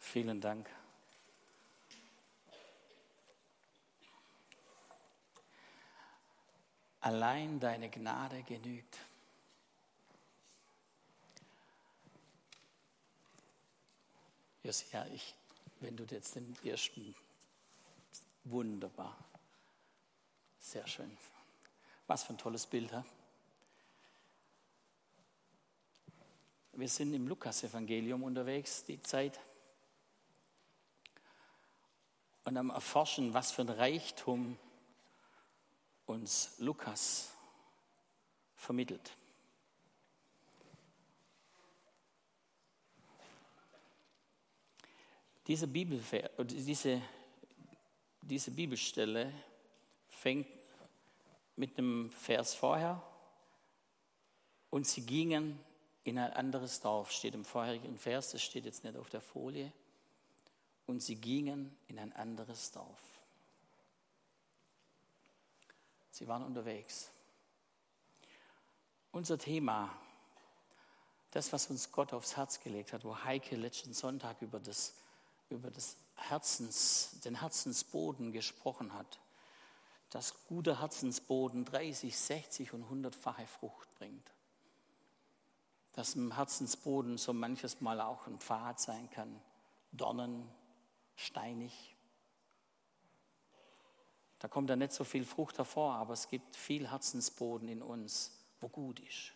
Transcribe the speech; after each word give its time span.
Vielen 0.00 0.40
Dank. 0.40 0.68
Allein 7.02 7.60
deine 7.60 7.88
Gnade 7.88 8.42
genügt. 8.42 8.98
Josia, 14.62 15.06
ich, 15.06 15.34
wenn 15.80 15.96
du 15.96 16.04
jetzt 16.04 16.34
den 16.34 16.56
ersten, 16.64 17.14
wunderbar, 18.44 19.16
sehr 20.58 20.86
schön. 20.86 21.16
Was 22.06 22.24
für 22.24 22.34
ein 22.34 22.38
tolles 22.38 22.66
Bild. 22.66 22.90
He? 22.90 23.02
Wir 26.72 26.88
sind 26.88 27.14
im 27.14 27.28
Lukas-Evangelium 27.28 28.22
unterwegs, 28.22 28.84
die 28.84 29.00
Zeit. 29.00 29.40
Und 32.44 32.56
am 32.56 32.70
Erforschen, 32.70 33.34
was 33.34 33.52
für 33.52 33.62
ein 33.62 33.68
Reichtum 33.68 34.56
uns 36.06 36.58
Lukas 36.58 37.32
vermittelt. 38.56 39.16
Diese, 45.46 45.66
diese, 45.66 47.02
diese 48.22 48.50
Bibelstelle 48.50 49.32
fängt 50.08 50.46
mit 51.56 51.76
einem 51.76 52.10
Vers 52.10 52.54
vorher 52.54 53.02
und 54.70 54.86
sie 54.86 55.04
gingen 55.04 55.58
in 56.04 56.18
ein 56.18 56.32
anderes 56.32 56.80
Dorf, 56.80 57.10
steht 57.10 57.34
im 57.34 57.44
vorherigen 57.44 57.98
Vers, 57.98 58.30
das 58.30 58.42
steht 58.42 58.64
jetzt 58.64 58.84
nicht 58.84 58.96
auf 58.96 59.10
der 59.10 59.20
Folie. 59.20 59.72
Und 60.86 61.00
sie 61.02 61.16
gingen 61.16 61.76
in 61.88 61.98
ein 61.98 62.12
anderes 62.12 62.72
Dorf. 62.72 63.00
Sie 66.10 66.26
waren 66.28 66.42
unterwegs. 66.42 67.10
Unser 69.12 69.38
Thema, 69.38 69.90
das, 71.30 71.52
was 71.52 71.70
uns 71.70 71.90
Gott 71.92 72.12
aufs 72.12 72.36
Herz 72.36 72.60
gelegt 72.60 72.92
hat, 72.92 73.04
wo 73.04 73.16
Heike 73.16 73.56
letzten 73.56 73.92
Sonntag 73.92 74.42
über, 74.42 74.60
das, 74.60 74.94
über 75.48 75.70
das 75.70 75.96
Herzens, 76.16 77.20
den 77.24 77.40
Herzensboden 77.40 78.32
gesprochen 78.32 78.92
hat, 78.92 79.20
dass 80.10 80.44
guter 80.46 80.80
Herzensboden 80.80 81.64
30, 81.64 82.16
60 82.16 82.72
und 82.72 82.84
100-fache 82.84 83.46
Frucht 83.46 83.92
bringt. 83.94 84.32
Dass 85.92 86.14
im 86.16 86.34
Herzensboden 86.34 87.16
so 87.16 87.32
manches 87.32 87.80
Mal 87.80 88.00
auch 88.00 88.26
ein 88.26 88.38
Pfad 88.38 88.80
sein 88.80 89.08
kann, 89.10 89.40
Dornen, 89.92 90.48
steinig. 91.20 91.94
Da 94.38 94.48
kommt 94.48 94.70
da 94.70 94.76
nicht 94.76 94.92
so 94.92 95.04
viel 95.04 95.24
Frucht 95.24 95.58
hervor, 95.58 95.94
aber 95.94 96.14
es 96.14 96.28
gibt 96.28 96.56
viel 96.56 96.90
Herzensboden 96.90 97.68
in 97.68 97.82
uns, 97.82 98.38
wo 98.60 98.68
gut 98.68 99.00
ist. 99.00 99.32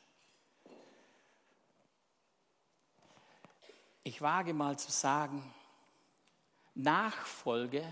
Ich 4.03 4.21
wage 4.21 4.55
mal 4.55 4.79
zu 4.79 4.91
sagen, 4.91 5.55
Nachfolge 6.75 7.87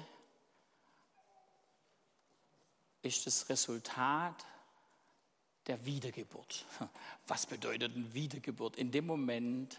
ist 3.03 3.27
das 3.27 3.49
Resultat 3.49 4.45
der 5.67 5.85
Wiedergeburt. 5.85 6.65
Was 7.27 7.47
bedeutet 7.47 7.95
eine 7.95 8.13
Wiedergeburt? 8.13 8.77
In 8.77 8.91
dem 8.91 9.07
Moment, 9.07 9.79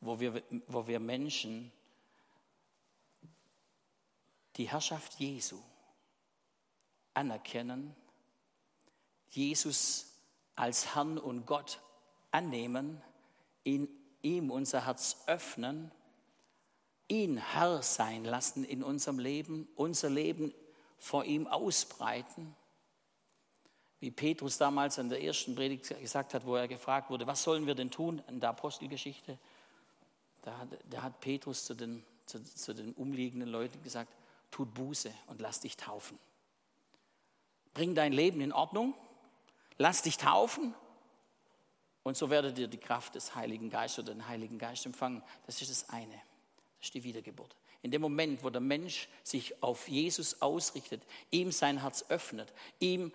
wo 0.00 0.18
wir, 0.18 0.42
wo 0.66 0.86
wir 0.86 1.00
Menschen 1.00 1.72
die 4.56 4.68
Herrschaft 4.68 5.18
Jesu 5.18 5.58
anerkennen, 7.14 7.94
Jesus 9.30 10.12
als 10.54 10.94
Herrn 10.94 11.18
und 11.18 11.46
Gott 11.46 11.80
annehmen, 12.30 13.02
in 13.64 13.88
ihm 14.22 14.50
unser 14.50 14.86
Herz 14.86 15.22
öffnen, 15.26 15.90
ihn 17.08 17.36
Herr 17.36 17.82
sein 17.82 18.24
lassen 18.24 18.64
in 18.64 18.82
unserem 18.82 19.18
Leben, 19.18 19.68
unser 19.76 20.10
Leben 20.10 20.54
vor 20.98 21.24
ihm 21.24 21.46
ausbreiten. 21.46 22.54
Wie 24.00 24.10
Petrus 24.10 24.58
damals 24.58 24.98
an 24.98 25.08
der 25.08 25.22
ersten 25.22 25.54
Predigt 25.54 25.88
gesagt 26.00 26.34
hat, 26.34 26.44
wo 26.44 26.56
er 26.56 26.68
gefragt 26.68 27.10
wurde, 27.10 27.26
was 27.26 27.42
sollen 27.42 27.66
wir 27.66 27.74
denn 27.74 27.90
tun 27.90 28.22
in 28.28 28.40
der 28.40 28.50
Apostelgeschichte? 28.50 29.38
Da 30.42 30.58
hat, 30.58 30.68
da 30.88 31.02
hat 31.02 31.20
Petrus 31.20 31.64
zu 31.64 31.74
den, 31.74 32.04
zu, 32.26 32.42
zu 32.42 32.74
den 32.74 32.92
umliegenden 32.92 33.48
Leuten 33.48 33.82
gesagt, 33.82 34.12
tut 34.50 34.72
Buße 34.74 35.12
und 35.26 35.40
lass 35.40 35.60
dich 35.60 35.76
taufen. 35.76 36.18
Bring 37.74 37.94
dein 37.94 38.12
Leben 38.12 38.40
in 38.40 38.52
Ordnung, 38.52 38.94
lass 39.78 40.02
dich 40.02 40.16
taufen 40.16 40.74
und 42.06 42.16
so 42.16 42.30
werdet 42.30 42.56
ihr 42.56 42.68
die 42.68 42.78
Kraft 42.78 43.16
des 43.16 43.34
Heiligen 43.34 43.68
Geistes 43.68 44.04
oder 44.04 44.14
den 44.14 44.28
Heiligen 44.28 44.58
Geist 44.58 44.86
empfangen. 44.86 45.24
Das 45.44 45.60
ist 45.60 45.72
das 45.72 45.88
eine. 45.88 46.14
Das 46.78 46.86
ist 46.86 46.94
die 46.94 47.02
Wiedergeburt. 47.02 47.56
In 47.82 47.90
dem 47.90 48.00
Moment, 48.00 48.44
wo 48.44 48.50
der 48.50 48.60
Mensch 48.60 49.08
sich 49.24 49.62
auf 49.62 49.88
Jesus 49.88 50.40
ausrichtet, 50.40 51.02
ihm 51.32 51.50
sein 51.50 51.80
Herz 51.82 52.04
öffnet, 52.08 52.52
ihm 52.78 53.12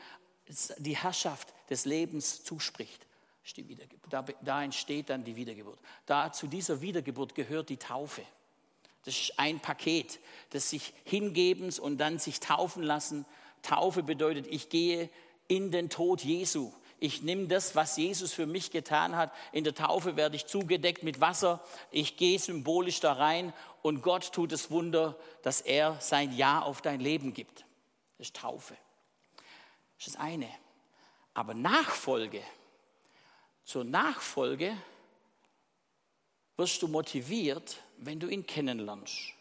die 0.77 0.97
Herrschaft 0.97 1.53
des 1.69 1.85
Lebens 1.85 2.43
zuspricht, 2.43 3.07
ist 3.45 3.57
die 3.57 3.67
Wiedergeburt. 3.67 4.11
Da, 4.11 4.23
da 4.41 4.63
entsteht 4.63 5.09
dann 5.09 5.23
die 5.23 5.35
Wiedergeburt. 5.35 5.79
Da 6.05 6.31
zu 6.31 6.47
dieser 6.47 6.81
Wiedergeburt 6.81 7.33
gehört 7.33 7.69
die 7.69 7.77
Taufe. 7.77 8.23
Das 9.05 9.19
ist 9.19 9.39
ein 9.39 9.59
Paket 9.59 10.19
des 10.53 10.69
sich 10.69 10.93
Hingebens 11.03 11.79
und 11.79 11.97
dann 11.97 12.19
sich 12.19 12.39
taufen 12.39 12.83
lassen. 12.83 13.25
Taufe 13.61 14.03
bedeutet, 14.03 14.47
ich 14.47 14.69
gehe 14.69 15.09
in 15.47 15.71
den 15.71 15.89
Tod 15.89 16.21
Jesu. 16.21 16.71
Ich 16.99 17.23
nehme 17.23 17.47
das, 17.47 17.75
was 17.75 17.97
Jesus 17.97 18.31
für 18.31 18.45
mich 18.45 18.69
getan 18.69 19.15
hat. 19.15 19.31
In 19.51 19.63
der 19.63 19.73
Taufe 19.73 20.15
werde 20.17 20.35
ich 20.35 20.45
zugedeckt 20.45 21.01
mit 21.01 21.19
Wasser. 21.19 21.63
Ich 21.89 22.15
gehe 22.15 22.37
symbolisch 22.37 22.99
da 22.99 23.13
rein 23.13 23.53
und 23.81 24.03
Gott 24.03 24.31
tut 24.33 24.51
das 24.51 24.69
Wunder, 24.69 25.17
dass 25.41 25.61
er 25.61 25.99
sein 25.99 26.31
Ja 26.37 26.61
auf 26.61 26.81
dein 26.81 26.99
Leben 26.99 27.33
gibt. 27.33 27.65
Das 28.19 28.27
ist 28.27 28.35
Taufe. 28.35 28.77
Das 29.97 30.07
ist 30.07 30.15
das 30.15 30.21
eine. 30.21 30.47
Aber 31.33 31.55
Nachfolge, 31.55 32.43
zur 33.63 33.83
Nachfolge 33.83 34.77
wirst 36.57 36.83
du 36.83 36.87
motiviert, 36.87 37.77
wenn 38.01 38.19
du 38.19 38.27
ihn 38.27 38.45
kennenlernst, 38.45 39.33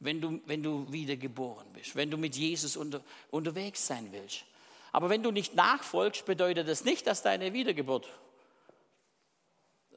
wenn 0.00 0.20
du, 0.20 0.40
wenn 0.46 0.62
du 0.62 0.90
wiedergeboren 0.90 1.70
bist, 1.72 1.94
wenn 1.94 2.10
du 2.10 2.16
mit 2.16 2.34
Jesus 2.34 2.76
unter, 2.76 3.02
unterwegs 3.30 3.86
sein 3.86 4.08
willst. 4.10 4.44
Aber 4.92 5.08
wenn 5.10 5.22
du 5.22 5.30
nicht 5.30 5.54
nachfolgst, 5.54 6.24
bedeutet 6.24 6.66
das 6.66 6.84
nicht, 6.84 7.06
dass 7.06 7.22
deine 7.22 7.52
Wiedergeburt 7.52 8.08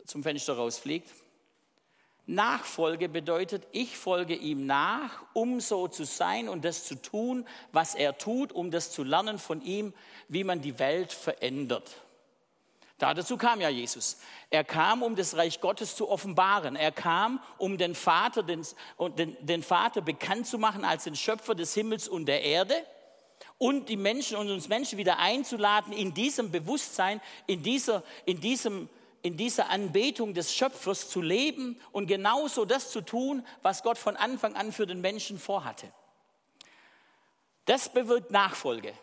zum 0.06 0.22
Fenster 0.22 0.54
rausfliegt. 0.54 1.10
Nachfolge 2.26 3.10
bedeutet, 3.10 3.68
ich 3.72 3.98
folge 3.98 4.36
ihm 4.36 4.66
nach, 4.66 5.24
um 5.34 5.60
so 5.60 5.88
zu 5.88 6.06
sein 6.06 6.48
und 6.48 6.64
das 6.64 6.86
zu 6.86 7.02
tun, 7.02 7.46
was 7.72 7.96
er 7.96 8.18
tut, 8.18 8.52
um 8.52 8.72
das 8.72 8.92
zu 8.92 9.04
lernen 9.04 9.40
von 9.40 9.62
ihm, 9.62 9.94
wie 10.30 10.44
man 10.44 10.62
die 10.62 10.80
Welt 10.80 11.12
verändert. 11.12 12.03
Dazu 12.98 13.38
kam 13.38 13.60
ja 13.60 13.70
Jesus. 13.70 14.18
Er 14.50 14.64
kam, 14.64 15.02
um 15.02 15.16
das 15.16 15.36
Reich 15.36 15.60
Gottes 15.60 15.96
zu 15.96 16.10
offenbaren. 16.10 16.76
Er 16.76 16.92
kam, 16.92 17.42
um 17.58 17.78
den 17.78 17.96
Vater, 17.96 18.44
den, 18.44 18.66
den, 19.18 19.36
den 19.42 19.64
Vater 19.64 20.02
bekannt 20.02 20.48
zu 20.48 20.58
machen 20.58 20.86
als 20.86 21.04
den 21.04 21.16
Schöpfer 21.16 21.56
des 21.56 21.74
Himmels 21.74 22.08
und 22.08 22.28
der 22.28 22.44
Erde 22.44 22.76
und 23.58 23.90
die 23.90 23.98
Menschen 23.98 24.38
und 24.38 24.50
uns 24.50 24.68
Menschen 24.68 24.98
wieder 24.98 25.20
einzuladen 25.20 25.92
in 25.94 26.14
diesem 26.14 26.52
Bewusstsein, 26.52 27.20
in 27.48 27.64
dieser, 27.64 28.04
in 28.26 28.40
diesem, 28.40 28.90
in 29.22 29.38
dieser 29.38 29.70
Anbetung 29.70 30.34
des 30.34 30.54
Schöpfers 30.54 31.10
zu 31.10 31.22
leben 31.22 31.80
und 31.92 32.08
genauso 32.08 32.66
das 32.66 32.92
zu 32.92 33.02
tun, 33.02 33.46
was 33.62 33.84
Gott 33.84 33.98
von 33.98 34.16
Anfang 34.16 34.56
an 34.56 34.72
für 34.72 34.86
den 34.86 35.02
Menschen 35.02 35.40
vorhatte. 35.40 35.92
Das 37.66 37.90
bewirkt 37.90 38.32
Nachfolge. 38.32 38.94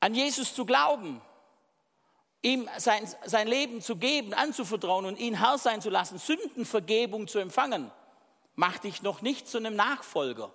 An 0.00 0.14
Jesus 0.14 0.54
zu 0.54 0.64
glauben, 0.64 1.22
ihm 2.42 2.68
sein, 2.78 3.08
sein 3.24 3.48
Leben 3.48 3.82
zu 3.82 3.96
geben, 3.96 4.34
anzuvertrauen 4.34 5.04
und 5.04 5.18
ihn 5.18 5.38
Herr 5.38 5.58
sein 5.58 5.82
zu 5.82 5.90
lassen, 5.90 6.18
Sündenvergebung 6.18 7.28
zu 7.28 7.38
empfangen, 7.38 7.90
macht 8.54 8.84
dich 8.84 9.02
noch 9.02 9.22
nicht 9.22 9.48
zu 9.48 9.58
einem 9.58 9.76
Nachfolger. 9.76 10.52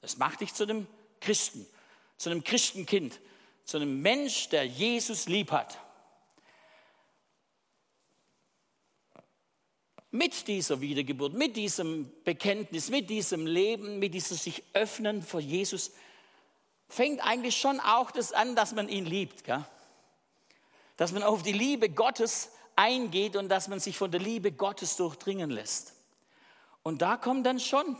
Das 0.00 0.16
macht 0.16 0.40
dich 0.40 0.54
zu 0.54 0.64
einem 0.64 0.86
Christen, 1.20 1.66
zu 2.16 2.30
einem 2.30 2.42
Christenkind, 2.42 3.20
zu 3.64 3.76
einem 3.76 4.00
Mensch, 4.00 4.48
der 4.48 4.66
Jesus 4.66 5.26
lieb 5.28 5.52
hat. 5.52 5.78
Mit 10.12 10.48
dieser 10.48 10.80
Wiedergeburt, 10.80 11.34
mit 11.34 11.56
diesem 11.56 12.10
Bekenntnis, 12.24 12.90
mit 12.90 13.10
diesem 13.10 13.46
Leben, 13.46 14.00
mit 14.00 14.12
diesem 14.12 14.36
sich 14.36 14.64
öffnen 14.72 15.22
vor 15.22 15.38
Jesus, 15.38 15.92
fängt 16.88 17.24
eigentlich 17.24 17.56
schon 17.56 17.78
auch 17.78 18.10
das 18.10 18.32
an, 18.32 18.56
dass 18.56 18.74
man 18.74 18.88
ihn 18.88 19.06
liebt. 19.06 19.44
Gell? 19.44 19.64
Dass 21.00 21.12
man 21.12 21.22
auf 21.22 21.42
die 21.42 21.52
Liebe 21.52 21.88
Gottes 21.88 22.50
eingeht 22.76 23.34
und 23.34 23.48
dass 23.48 23.68
man 23.68 23.80
sich 23.80 23.96
von 23.96 24.10
der 24.10 24.20
Liebe 24.20 24.52
Gottes 24.52 24.96
durchdringen 24.96 25.48
lässt. 25.48 25.94
Und 26.82 27.00
da 27.00 27.16
kommt 27.16 27.46
dann 27.46 27.58
schon 27.58 27.96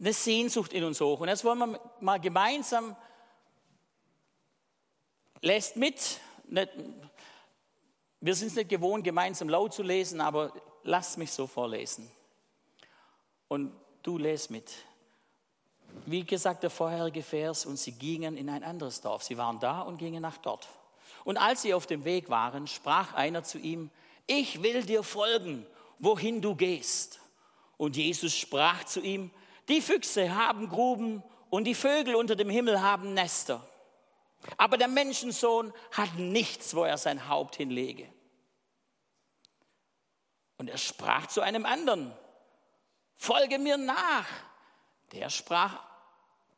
eine 0.00 0.12
Sehnsucht 0.12 0.72
in 0.72 0.82
uns 0.82 1.00
hoch. 1.00 1.20
Und 1.20 1.28
jetzt 1.28 1.44
wollen 1.44 1.60
wir 1.60 1.80
mal 2.00 2.18
gemeinsam, 2.18 2.96
lässt 5.40 5.76
mit, 5.76 6.18
nicht, 6.48 6.70
wir 8.20 8.34
sind 8.34 8.48
es 8.48 8.56
nicht 8.56 8.70
gewohnt, 8.70 9.04
gemeinsam 9.04 9.48
laut 9.48 9.72
zu 9.72 9.84
lesen, 9.84 10.20
aber 10.20 10.52
lasst 10.82 11.16
mich 11.16 11.30
so 11.30 11.46
vorlesen. 11.46 12.10
Und 13.46 13.72
du 14.02 14.18
lest 14.18 14.50
mit. 14.50 14.72
Wie 16.06 16.24
gesagt, 16.24 16.64
der 16.64 16.70
vorherige 16.70 17.22
Vers, 17.22 17.66
und 17.66 17.76
sie 17.76 17.92
gingen 17.92 18.36
in 18.36 18.50
ein 18.50 18.64
anderes 18.64 19.00
Dorf. 19.00 19.22
Sie 19.22 19.38
waren 19.38 19.60
da 19.60 19.82
und 19.82 19.98
gingen 19.98 20.20
nach 20.20 20.38
dort. 20.38 20.68
Und 21.24 21.36
als 21.38 21.62
sie 21.62 21.74
auf 21.74 21.86
dem 21.86 22.04
Weg 22.04 22.28
waren, 22.28 22.66
sprach 22.66 23.14
einer 23.14 23.42
zu 23.42 23.58
ihm, 23.58 23.90
ich 24.26 24.62
will 24.62 24.82
dir 24.82 25.02
folgen, 25.02 25.66
wohin 25.98 26.40
du 26.40 26.54
gehst. 26.54 27.20
Und 27.76 27.96
Jesus 27.96 28.36
sprach 28.36 28.84
zu 28.84 29.00
ihm, 29.00 29.30
die 29.68 29.80
Füchse 29.80 30.34
haben 30.34 30.68
Gruben 30.68 31.22
und 31.50 31.64
die 31.64 31.74
Vögel 31.74 32.14
unter 32.14 32.36
dem 32.36 32.50
Himmel 32.50 32.80
haben 32.80 33.14
Nester. 33.14 33.66
Aber 34.56 34.76
der 34.76 34.88
Menschensohn 34.88 35.72
hat 35.92 36.14
nichts, 36.16 36.74
wo 36.74 36.84
er 36.84 36.98
sein 36.98 37.28
Haupt 37.28 37.56
hinlege. 37.56 38.06
Und 40.58 40.68
er 40.68 40.78
sprach 40.78 41.26
zu 41.26 41.40
einem 41.40 41.64
anderen, 41.64 42.12
folge 43.16 43.58
mir 43.58 43.76
nach. 43.76 44.26
Der 45.12 45.30
sprach, 45.30 45.80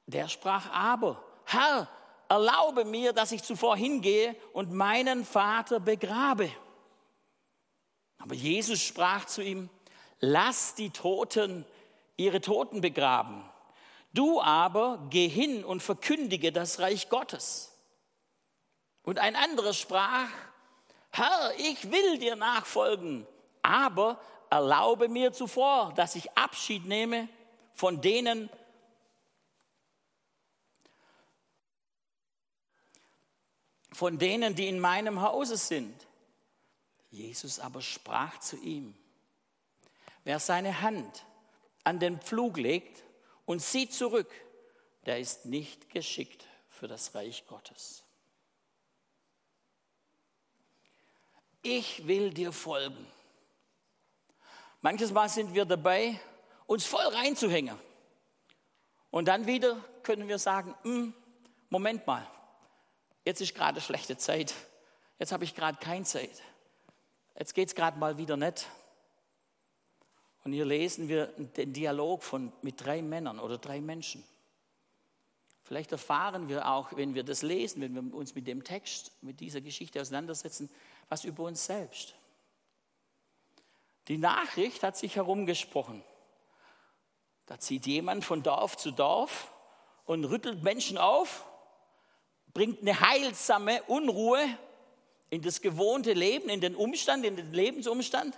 der 0.06 0.28
sprach 0.28 0.70
aber, 0.72 1.22
Herr, 1.44 1.88
erlaube 2.28 2.84
mir, 2.84 3.12
dass 3.12 3.32
ich 3.32 3.42
zuvor 3.42 3.76
hingehe 3.76 4.36
und 4.52 4.72
meinen 4.72 5.24
Vater 5.24 5.80
begrabe. 5.80 6.50
Aber 8.18 8.34
Jesus 8.34 8.82
sprach 8.82 9.26
zu 9.26 9.42
ihm, 9.42 9.68
lass 10.20 10.74
die 10.74 10.90
Toten 10.90 11.64
ihre 12.16 12.40
Toten 12.40 12.80
begraben. 12.80 13.44
Du 14.12 14.40
aber 14.40 15.06
geh 15.10 15.28
hin 15.28 15.64
und 15.64 15.82
verkündige 15.82 16.50
das 16.50 16.78
Reich 16.78 17.08
Gottes. 17.08 17.72
Und 19.02 19.18
ein 19.18 19.36
anderer 19.36 19.74
sprach, 19.74 20.28
Herr, 21.10 21.52
ich 21.58 21.90
will 21.90 22.18
dir 22.18 22.34
nachfolgen, 22.34 23.26
aber 23.62 24.18
erlaube 24.50 25.08
mir 25.08 25.32
zuvor, 25.32 25.92
dass 25.96 26.14
ich 26.14 26.36
Abschied 26.36 26.86
nehme 26.86 27.28
von 27.74 28.00
denen, 28.00 28.50
von 33.96 34.18
denen, 34.18 34.54
die 34.54 34.68
in 34.68 34.78
meinem 34.78 35.22
Hause 35.22 35.56
sind. 35.56 36.06
Jesus 37.10 37.58
aber 37.58 37.80
sprach 37.80 38.38
zu 38.40 38.58
ihm, 38.58 38.94
wer 40.22 40.38
seine 40.38 40.82
Hand 40.82 41.24
an 41.82 41.98
den 41.98 42.20
Pflug 42.20 42.58
legt 42.58 43.02
und 43.46 43.62
sieht 43.62 43.94
zurück, 43.94 44.30
der 45.06 45.18
ist 45.18 45.46
nicht 45.46 45.88
geschickt 45.88 46.44
für 46.68 46.88
das 46.88 47.14
Reich 47.14 47.46
Gottes. 47.46 48.04
Ich 51.62 52.06
will 52.06 52.34
dir 52.34 52.52
folgen. 52.52 53.06
Manches 54.82 55.10
Mal 55.10 55.30
sind 55.30 55.54
wir 55.54 55.64
dabei, 55.64 56.20
uns 56.66 56.84
voll 56.84 57.06
reinzuhängen. 57.06 57.78
Und 59.10 59.26
dann 59.28 59.46
wieder 59.46 59.82
können 60.02 60.28
wir 60.28 60.38
sagen, 60.38 60.74
hm, 60.82 61.14
Moment 61.70 62.06
mal, 62.06 62.30
jetzt 63.26 63.42
ist 63.42 63.54
gerade 63.54 63.82
schlechte 63.82 64.16
Zeit, 64.16 64.54
jetzt 65.18 65.32
habe 65.32 65.44
ich 65.44 65.54
gerade 65.54 65.76
keine 65.78 66.04
Zeit, 66.04 66.42
jetzt 67.38 67.54
geht 67.54 67.68
es 67.68 67.74
gerade 67.74 67.98
mal 67.98 68.16
wieder 68.16 68.38
nicht. 68.38 68.66
Und 70.44 70.52
hier 70.52 70.64
lesen 70.64 71.08
wir 71.08 71.26
den 71.26 71.72
Dialog 71.72 72.22
von, 72.22 72.52
mit 72.62 72.82
drei 72.82 73.02
Männern 73.02 73.40
oder 73.40 73.58
drei 73.58 73.80
Menschen. 73.80 74.22
Vielleicht 75.64 75.90
erfahren 75.90 76.48
wir 76.48 76.68
auch, 76.70 76.96
wenn 76.96 77.16
wir 77.16 77.24
das 77.24 77.42
lesen, 77.42 77.82
wenn 77.82 77.94
wir 77.94 78.14
uns 78.14 78.36
mit 78.36 78.46
dem 78.46 78.62
Text, 78.62 79.10
mit 79.22 79.40
dieser 79.40 79.60
Geschichte 79.60 80.00
auseinandersetzen, 80.00 80.70
was 81.08 81.24
über 81.24 81.42
uns 81.42 81.66
selbst. 81.66 82.14
Die 84.06 84.18
Nachricht 84.18 84.84
hat 84.84 84.96
sich 84.96 85.16
herumgesprochen. 85.16 86.04
Da 87.46 87.58
zieht 87.58 87.86
jemand 87.86 88.24
von 88.24 88.44
Dorf 88.44 88.76
zu 88.76 88.92
Dorf 88.92 89.52
und 90.04 90.24
rüttelt 90.24 90.62
Menschen 90.62 90.98
auf, 90.98 91.44
bringt 92.56 92.80
eine 92.80 92.98
heilsame 92.98 93.82
Unruhe 93.82 94.42
in 95.28 95.42
das 95.42 95.60
gewohnte 95.60 96.14
Leben, 96.14 96.48
in 96.48 96.62
den 96.62 96.74
Umstand, 96.74 97.22
in 97.26 97.36
den 97.36 97.52
Lebensumstand. 97.52 98.34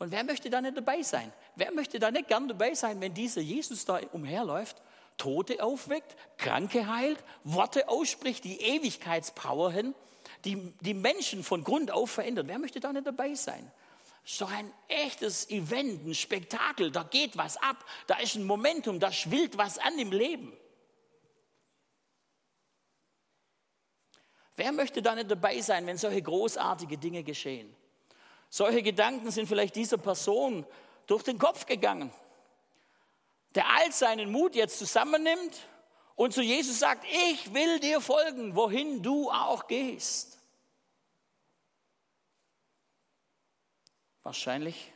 Und 0.00 0.10
wer 0.10 0.24
möchte 0.24 0.50
da 0.50 0.60
nicht 0.60 0.76
dabei 0.76 1.00
sein? 1.02 1.32
Wer 1.54 1.72
möchte 1.72 2.00
da 2.00 2.10
nicht 2.10 2.26
gern 2.26 2.48
dabei 2.48 2.74
sein, 2.74 3.00
wenn 3.00 3.14
dieser 3.14 3.42
Jesus 3.42 3.84
da 3.84 4.00
umherläuft, 4.10 4.82
Tote 5.18 5.62
aufweckt, 5.62 6.16
Kranke 6.36 6.88
heilt, 6.88 7.22
Worte 7.44 7.88
ausspricht, 7.88 8.42
die 8.42 8.60
Ewigkeitspower 8.60 9.70
hin, 9.70 9.94
die, 10.44 10.72
die 10.80 10.94
Menschen 10.94 11.44
von 11.44 11.62
Grund 11.62 11.92
auf 11.92 12.10
verändert? 12.10 12.48
Wer 12.48 12.58
möchte 12.58 12.80
da 12.80 12.92
nicht 12.92 13.06
dabei 13.06 13.34
sein? 13.34 13.70
Doch 14.40 14.50
ein 14.50 14.72
echtes 14.88 15.48
Event, 15.48 16.04
ein 16.04 16.14
Spektakel, 16.14 16.90
da 16.90 17.04
geht 17.04 17.36
was 17.36 17.56
ab, 17.56 17.84
da 18.08 18.16
ist 18.16 18.34
ein 18.34 18.42
Momentum, 18.42 18.98
da 18.98 19.12
schwillt 19.12 19.58
was 19.58 19.78
an 19.78 19.96
im 19.96 20.10
Leben. 20.10 20.52
Wer 24.56 24.72
möchte 24.72 25.02
da 25.02 25.14
nicht 25.14 25.30
dabei 25.30 25.60
sein, 25.60 25.86
wenn 25.86 25.96
solche 25.96 26.22
großartige 26.22 26.96
Dinge 26.96 27.22
geschehen? 27.24 27.74
Solche 28.48 28.82
Gedanken 28.82 29.30
sind 29.30 29.48
vielleicht 29.48 29.74
dieser 29.74 29.98
Person 29.98 30.64
durch 31.06 31.24
den 31.24 31.38
Kopf 31.38 31.66
gegangen, 31.66 32.12
der 33.54 33.68
all 33.68 33.90
seinen 33.92 34.30
Mut 34.30 34.54
jetzt 34.54 34.78
zusammennimmt 34.78 35.66
und 36.14 36.32
zu 36.32 36.42
Jesus 36.42 36.78
sagt, 36.78 37.04
ich 37.10 37.52
will 37.52 37.80
dir 37.80 38.00
folgen, 38.00 38.54
wohin 38.54 39.02
du 39.02 39.30
auch 39.30 39.66
gehst. 39.66 40.38
Wahrscheinlich 44.22 44.92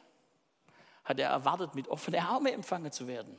hat 1.05 1.19
er 1.19 1.31
erwartet, 1.31 1.75
mit 1.75 1.89
offenen 1.89 2.21
Armen 2.21 2.53
empfangen 2.53 2.93
zu 2.93 3.09
werden. 3.09 3.39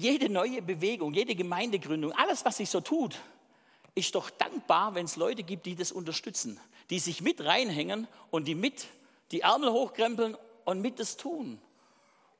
Jede 0.00 0.30
neue 0.30 0.62
Bewegung, 0.62 1.12
jede 1.12 1.34
Gemeindegründung, 1.34 2.12
alles, 2.12 2.42
was 2.46 2.56
sich 2.56 2.70
so 2.70 2.80
tut, 2.80 3.18
ist 3.94 4.14
doch 4.14 4.30
dankbar, 4.30 4.94
wenn 4.94 5.04
es 5.04 5.16
Leute 5.16 5.42
gibt, 5.42 5.66
die 5.66 5.76
das 5.76 5.92
unterstützen, 5.92 6.58
die 6.88 6.98
sich 6.98 7.20
mit 7.20 7.44
reinhängen 7.44 8.08
und 8.30 8.48
die 8.48 8.54
mit 8.54 8.86
die 9.30 9.42
Ärmel 9.42 9.70
hochkrempeln 9.70 10.38
und 10.64 10.80
mit 10.80 11.00
das 11.00 11.18
tun. 11.18 11.60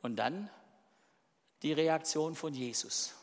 Und 0.00 0.16
dann 0.16 0.48
die 1.60 1.74
Reaktion 1.74 2.34
von 2.34 2.54
Jesus. 2.54 3.14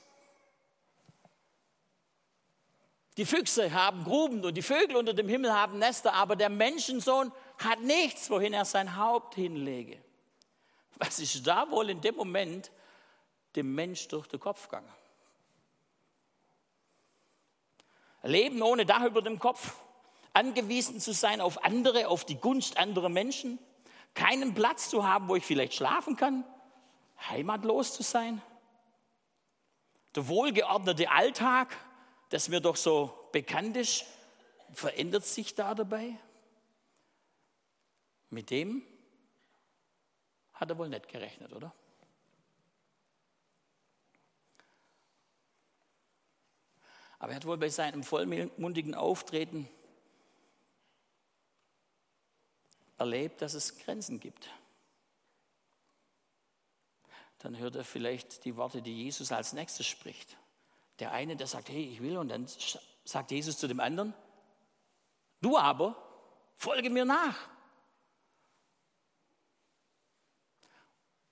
Die 3.18 3.26
Füchse 3.26 3.74
haben 3.74 4.04
Gruben 4.04 4.46
und 4.46 4.54
die 4.54 4.62
Vögel 4.62 4.98
unter 4.98 5.16
dem 5.16 5.28
Himmel 5.28 5.52
haben 5.52 5.80
Nester, 5.80 6.14
aber 6.14 6.36
der 6.36 6.50
Menschensohn 6.50 7.32
hat 7.58 7.82
nichts, 7.82 8.30
wohin 8.30 8.54
er 8.54 8.66
sein 8.66 8.98
Haupt 8.98 9.34
hinlege. 9.34 9.98
Was 10.98 11.18
ist 11.18 11.48
da 11.48 11.72
wohl 11.72 11.90
in 11.90 12.02
dem 12.02 12.16
Moment 12.16 12.70
dem 13.58 13.76
Mensch 13.76 14.08
durch 14.08 14.28
den 14.28 14.40
Kopf 14.40 14.70
gegangen? 14.70 14.92
Leben 18.24 18.62
ohne 18.62 18.86
Dach 18.86 19.04
über 19.04 19.22
dem 19.22 19.40
Kopf, 19.40 19.76
angewiesen 20.34 21.00
zu 21.00 21.14
sein 21.14 21.42
auf 21.42 21.64
andere, 21.64 22.08
auf 22.08 22.26
die 22.26 22.36
Gunst 22.36 22.78
anderer 22.78 23.10
Menschen, 23.10 23.60
keinen 24.14 24.54
Platz 24.54 24.90
zu 24.90 25.08
haben, 25.08 25.28
wo 25.28 25.36
ich 25.36 25.46
vielleicht 25.46 25.74
schlafen 25.74 26.16
kann, 26.16 26.44
heimatlos 27.30 27.94
zu 27.94 28.04
sein. 28.04 28.42
Der 30.16 30.28
wohlgeordnete 30.28 31.10
Alltag, 31.10 31.76
das 32.30 32.50
mir 32.50 32.62
doch 32.62 32.76
so 32.76 33.30
bekannt 33.32 33.78
ist, 33.78 34.06
verändert 34.74 35.26
sich 35.26 35.56
da 35.56 35.76
dabei. 35.76 36.18
Mit 38.30 38.50
dem 38.50 38.84
hat 40.54 40.70
er 40.70 40.78
wohl 40.78 40.90
nicht 40.90 41.08
gerechnet, 41.08 41.54
oder? 41.54 41.72
Aber 47.20 47.32
er 47.32 47.38
hat 47.38 47.46
wohl 47.46 47.58
bei 47.58 47.70
seinem 47.70 48.04
vollmundigen 48.04 48.94
Auftreten 48.94 49.68
erlebt, 52.98 53.42
dass 53.42 53.54
es 53.54 53.78
Grenzen 53.78 54.20
gibt. 54.20 54.50
Dann 57.40 57.58
hört 57.58 57.76
er 57.76 57.84
vielleicht 57.84 58.46
die 58.46 58.56
Worte, 58.56 58.82
die 58.82 59.04
Jesus 59.04 59.32
als 59.32 59.54
nächstes 59.54 59.86
spricht. 59.86 60.38
Der 61.00 61.12
eine, 61.12 61.36
der 61.36 61.48
sagt, 61.48 61.70
hey, 61.70 61.84
ich 61.84 62.02
will, 62.02 62.18
und 62.18 62.30
dann 62.30 62.48
sagt 63.04 63.32
Jesus 63.32 63.58
zu 63.58 63.68
dem 63.68 63.80
anderen, 63.80 64.14
du 65.42 65.58
aber, 65.58 65.96
folge 66.56 66.90
mir 66.90 67.06
nach. 67.06 67.38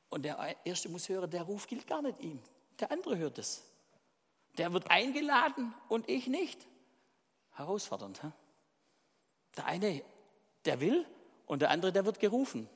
Und 0.10 0.24
der 0.24 0.56
erste 0.64 0.90
muss 0.90 1.10
hören, 1.10 1.30
der 1.30 1.44
Ruf 1.44 1.68
gilt 1.68 1.88
gar 1.88 2.02
nicht 2.02 2.20
ihm. 2.20 2.42
Der 2.80 2.92
andere 2.92 3.18
hört 3.18 3.40
es. 3.40 3.64
Der 4.58 4.74
wird 4.74 4.90
eingeladen 4.90 5.74
und 5.90 6.10
ich 6.10 6.28
nicht. 6.28 6.66
Herausfordernd. 7.54 8.22
He? 8.22 8.28
Der 9.58 9.66
eine, 9.66 10.02
der 10.66 10.80
will 10.80 11.06
und 11.46 11.62
der 11.62 11.70
andere, 11.70 11.92
der 11.92 12.06
wird 12.06 12.20
gerufen. 12.20 12.70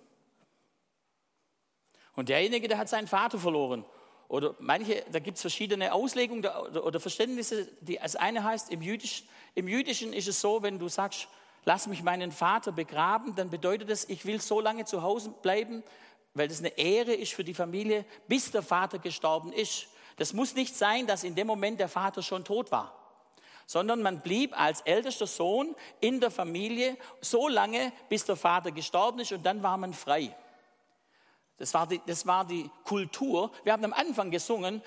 Und 2.15 2.29
derjenige, 2.29 2.67
der 2.67 2.77
hat 2.77 2.89
seinen 2.89 3.07
Vater 3.07 3.37
verloren. 3.37 3.85
Oder 4.27 4.55
manche, 4.59 5.03
da 5.11 5.19
gibt 5.19 5.37
es 5.37 5.41
verschiedene 5.41 5.91
Auslegungen 5.91 6.45
oder 6.45 6.99
Verständnisse. 6.99 7.67
das 7.81 8.15
eine 8.15 8.43
heißt, 8.43 8.71
im 8.71 8.81
Jüdischen, 8.81 9.27
im 9.55 9.67
Jüdischen 9.67 10.13
ist 10.13 10.27
es 10.27 10.39
so, 10.39 10.61
wenn 10.61 10.77
du 10.77 10.87
sagst, 10.87 11.27
lass 11.65 11.87
mich 11.87 12.03
meinen 12.03 12.31
Vater 12.31 12.71
begraben, 12.71 13.35
dann 13.35 13.49
bedeutet 13.49 13.89
das, 13.89 14.05
ich 14.05 14.25
will 14.25 14.39
so 14.39 14.61
lange 14.61 14.85
zu 14.85 15.01
Hause 15.01 15.33
bleiben, 15.41 15.83
weil 16.35 16.47
das 16.47 16.59
eine 16.59 16.77
Ehre 16.77 17.13
ist 17.13 17.33
für 17.33 17.43
die 17.43 17.55
Familie, 17.55 18.05
bis 18.27 18.51
der 18.51 18.61
Vater 18.61 18.99
gestorben 18.99 19.51
ist. 19.51 19.87
Das 20.19 20.33
muss 20.33 20.53
nicht 20.53 20.75
sein, 20.75 21.07
dass 21.07 21.23
in 21.23 21.33
dem 21.33 21.47
Moment 21.47 21.79
der 21.79 21.87
Vater 21.87 22.21
schon 22.21 22.43
tot 22.43 22.71
war, 22.73 22.93
sondern 23.65 24.01
man 24.01 24.19
blieb 24.19 24.59
als 24.59 24.81
ältester 24.81 25.25
Sohn 25.25 25.73
in 26.01 26.19
der 26.19 26.29
Familie 26.29 26.97
so 27.21 27.47
lange, 27.47 27.93
bis 28.09 28.25
der 28.25 28.35
Vater 28.35 28.71
gestorben 28.71 29.19
ist 29.19 29.31
und 29.31 29.45
dann 29.45 29.63
war 29.63 29.77
man 29.77 29.93
frei. 29.93 30.35
Das 31.57 31.73
war, 31.73 31.87
die, 31.87 32.01
das 32.05 32.27
war 32.27 32.43
die 32.43 32.69
Kultur. 32.83 33.51
Wir 33.63 33.71
haben 33.71 33.85
am 33.85 33.93
Anfang 33.93 34.29
gesungen, 34.29 34.81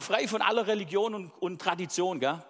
frei 0.00 0.26
von 0.26 0.42
aller 0.42 0.66
Religion 0.66 1.14
und, 1.14 1.30
und 1.40 1.62
Tradition. 1.62 2.18
Gell? 2.18 2.42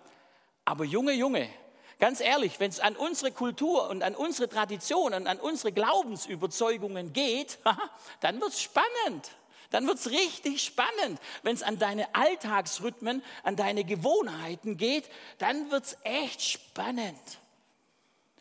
Aber 0.64 0.84
Junge, 0.84 1.12
Junge, 1.12 1.50
ganz 1.98 2.20
ehrlich, 2.20 2.60
wenn 2.60 2.70
es 2.70 2.80
an 2.80 2.96
unsere 2.96 3.30
Kultur 3.30 3.90
und 3.90 4.02
an 4.02 4.14
unsere 4.14 4.48
Tradition 4.48 5.12
und 5.12 5.26
an 5.26 5.38
unsere 5.38 5.72
Glaubensüberzeugungen 5.72 7.12
geht, 7.12 7.58
dann 8.20 8.40
wird 8.40 8.52
es 8.52 8.62
spannend. 8.62 9.30
Dann 9.72 9.86
wird 9.86 9.98
es 9.98 10.10
richtig 10.10 10.62
spannend. 10.62 11.18
Wenn 11.42 11.54
es 11.54 11.62
an 11.62 11.78
deine 11.78 12.14
Alltagsrhythmen, 12.14 13.24
an 13.42 13.56
deine 13.56 13.84
Gewohnheiten 13.84 14.76
geht, 14.76 15.10
dann 15.38 15.70
wird 15.70 15.84
es 15.84 15.96
echt 16.04 16.42
spannend. 16.42 17.18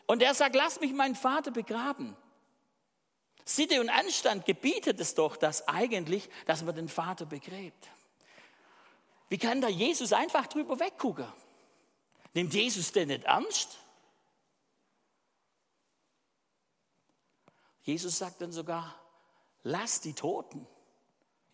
Und 0.06 0.22
er 0.22 0.34
sagt, 0.34 0.54
lass 0.54 0.80
mich 0.80 0.92
meinen 0.92 1.14
Vater 1.14 1.50
begraben. 1.50 2.16
Sitte 3.46 3.80
und 3.80 3.88
Anstand 3.88 4.44
gebietet 4.44 5.00
es 5.00 5.14
doch, 5.14 5.36
dass 5.36 5.66
eigentlich, 5.66 6.28
dass 6.46 6.62
man 6.62 6.76
den 6.76 6.88
Vater 6.88 7.24
begräbt. 7.24 7.88
Wie 9.30 9.38
kann 9.38 9.62
da 9.62 9.68
Jesus 9.68 10.12
einfach 10.12 10.46
drüber 10.46 10.78
weggucken? 10.78 11.26
Nimmt 12.34 12.52
Jesus 12.52 12.92
denn 12.92 13.08
nicht 13.08 13.24
ernst? 13.24 13.78
Jesus 17.84 18.18
sagt 18.18 18.42
dann 18.42 18.52
sogar, 18.52 18.94
lass 19.62 20.02
die 20.02 20.12
Toten 20.12 20.66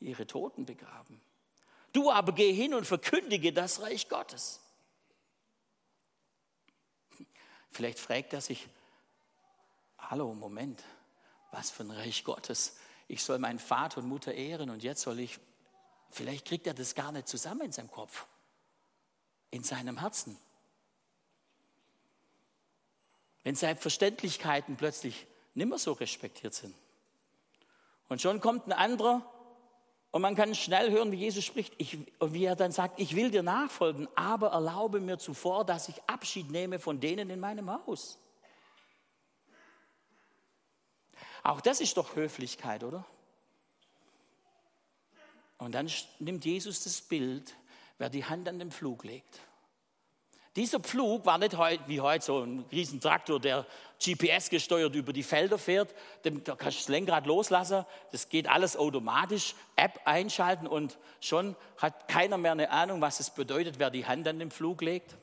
ihre 0.00 0.26
Toten 0.26 0.64
begraben. 0.64 1.20
Du 1.92 2.10
aber 2.10 2.32
geh 2.32 2.52
hin 2.52 2.74
und 2.74 2.84
verkündige 2.84 3.52
das 3.52 3.80
Reich 3.80 4.08
Gottes. 4.08 4.60
Vielleicht 7.70 7.98
fragt 7.98 8.32
er 8.32 8.40
sich, 8.40 8.68
hallo, 9.98 10.34
Moment, 10.34 10.82
was 11.50 11.70
für 11.70 11.84
ein 11.84 11.90
Reich 11.90 12.24
Gottes. 12.24 12.76
Ich 13.08 13.22
soll 13.22 13.38
meinen 13.38 13.58
Vater 13.58 13.98
und 13.98 14.08
Mutter 14.08 14.34
ehren 14.34 14.70
und 14.70 14.82
jetzt 14.82 15.02
soll 15.02 15.18
ich, 15.20 15.38
vielleicht 16.10 16.46
kriegt 16.46 16.66
er 16.66 16.74
das 16.74 16.94
gar 16.94 17.12
nicht 17.12 17.28
zusammen 17.28 17.62
in 17.62 17.72
seinem 17.72 17.90
Kopf, 17.90 18.26
in 19.50 19.62
seinem 19.62 19.98
Herzen. 19.98 20.36
Wenn 23.44 23.54
Selbstverständlichkeiten 23.54 24.76
plötzlich 24.76 25.26
nimmer 25.54 25.78
so 25.78 25.92
respektiert 25.92 26.54
sind. 26.54 26.74
Und 28.08 28.20
schon 28.20 28.40
kommt 28.40 28.66
ein 28.66 28.72
anderer 28.72 29.22
und 30.10 30.22
man 30.22 30.34
kann 30.34 30.54
schnell 30.54 30.90
hören, 30.90 31.12
wie 31.12 31.16
Jesus 31.16 31.44
spricht, 31.44 31.74
ich, 31.76 31.98
wie 32.20 32.44
er 32.44 32.56
dann 32.56 32.72
sagt, 32.72 32.98
ich 32.98 33.14
will 33.14 33.30
dir 33.30 33.42
nachfolgen, 33.42 34.08
aber 34.14 34.48
erlaube 34.48 35.00
mir 35.00 35.18
zuvor, 35.18 35.66
dass 35.66 35.88
ich 35.88 36.02
Abschied 36.06 36.50
nehme 36.50 36.78
von 36.78 36.98
denen 36.98 37.28
in 37.28 37.40
meinem 37.40 37.70
Haus. 37.70 38.18
Auch 41.42 41.60
das 41.60 41.80
ist 41.80 41.96
doch 41.96 42.16
Höflichkeit, 42.16 42.84
oder? 42.84 43.04
Und 45.58 45.72
dann 45.72 45.90
nimmt 46.20 46.44
Jesus 46.44 46.84
das 46.84 47.00
Bild, 47.00 47.54
wer 47.98 48.08
die 48.08 48.24
Hand 48.24 48.48
an 48.48 48.58
den 48.58 48.70
Pflug 48.70 49.04
legt. 49.04 49.40
Dieser 50.56 50.80
Pflug 50.80 51.26
war 51.26 51.38
nicht 51.38 51.56
wie 51.86 52.00
heute 52.00 52.24
so 52.24 52.40
ein 52.40 52.64
Riesentraktor, 52.72 53.40
der 53.40 53.66
GPS 54.02 54.48
gesteuert 54.48 54.94
über 54.94 55.12
die 55.12 55.22
Felder 55.22 55.58
fährt. 55.58 55.94
Da 56.22 56.30
kannst 56.54 56.78
du 56.78 56.82
das 56.82 56.88
Lenkrad 56.88 57.26
loslassen. 57.26 57.84
Das 58.12 58.28
geht 58.28 58.48
alles 58.48 58.76
automatisch. 58.76 59.54
App 59.76 60.00
einschalten 60.04 60.66
und 60.66 60.98
schon 61.20 61.56
hat 61.78 62.08
keiner 62.08 62.38
mehr 62.38 62.52
eine 62.52 62.70
Ahnung, 62.70 63.00
was 63.00 63.20
es 63.20 63.30
bedeutet, 63.30 63.78
wer 63.78 63.90
die 63.90 64.06
Hand 64.06 64.28
an 64.28 64.38
den 64.38 64.50
Pflug 64.50 64.82
legt. 64.82 65.16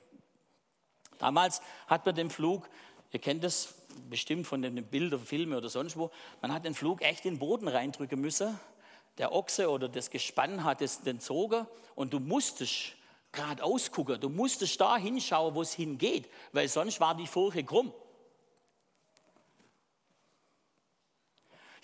Damals 1.19 1.61
hat 1.87 2.05
man 2.05 2.15
den 2.15 2.29
Pflug, 2.29 2.67
ihr 3.11 3.19
kennt 3.19 3.43
das 3.43 3.75
bestimmt 4.09 4.45
von 4.45 4.61
den 4.61 4.83
Bildern, 4.85 5.21
Filmen 5.21 5.57
oder 5.57 5.69
sonst 5.69 5.95
wo, 5.97 6.11
man 6.41 6.53
hat 6.53 6.65
den 6.65 6.73
Flug 6.73 7.01
echt 7.01 7.25
in 7.25 7.35
den 7.35 7.39
Boden 7.39 7.67
reindrücken 7.67 8.19
müssen. 8.19 8.59
Der 9.17 9.31
Ochse 9.31 9.69
oder 9.69 9.87
das 9.87 10.09
Gespann 10.09 10.65
hat 10.65 10.81
es 10.81 11.01
den 11.01 11.21
Zoger 11.21 11.67
und 11.95 12.11
du 12.11 12.19
musstest 12.19 12.95
geradeaus 13.31 13.91
gucken, 13.91 14.19
du 14.19 14.29
musstest 14.29 14.79
da 14.81 14.97
hinschauen, 14.97 15.55
wo 15.55 15.61
es 15.61 15.73
hingeht, 15.73 16.29
weil 16.51 16.67
sonst 16.67 16.99
war 16.99 17.15
die 17.15 17.27
Furche 17.27 17.63
krumm. 17.63 17.93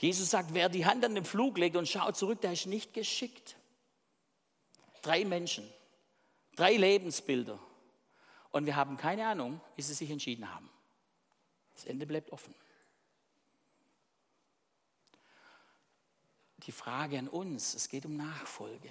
Jesus 0.01 0.31
sagt, 0.31 0.55
wer 0.55 0.67
die 0.67 0.87
Hand 0.87 1.05
an 1.05 1.13
den 1.13 1.25
Flug 1.25 1.59
legt 1.59 1.75
und 1.75 1.87
schaut 1.87 2.17
zurück, 2.17 2.41
der 2.41 2.53
ist 2.53 2.65
nicht 2.65 2.91
geschickt. 2.91 3.55
Drei 5.03 5.23
Menschen, 5.25 5.71
drei 6.55 6.75
Lebensbilder. 6.75 7.59
Und 8.49 8.65
wir 8.65 8.75
haben 8.75 8.97
keine 8.97 9.27
Ahnung, 9.27 9.61
wie 9.75 9.83
sie 9.83 9.93
sich 9.93 10.09
entschieden 10.09 10.51
haben. 10.51 10.71
Das 11.75 11.85
Ende 11.85 12.07
bleibt 12.07 12.31
offen. 12.31 12.55
Die 16.63 16.71
Frage 16.71 17.19
an 17.19 17.27
uns, 17.27 17.75
es 17.75 17.87
geht 17.87 18.07
um 18.07 18.17
Nachfolge. 18.17 18.89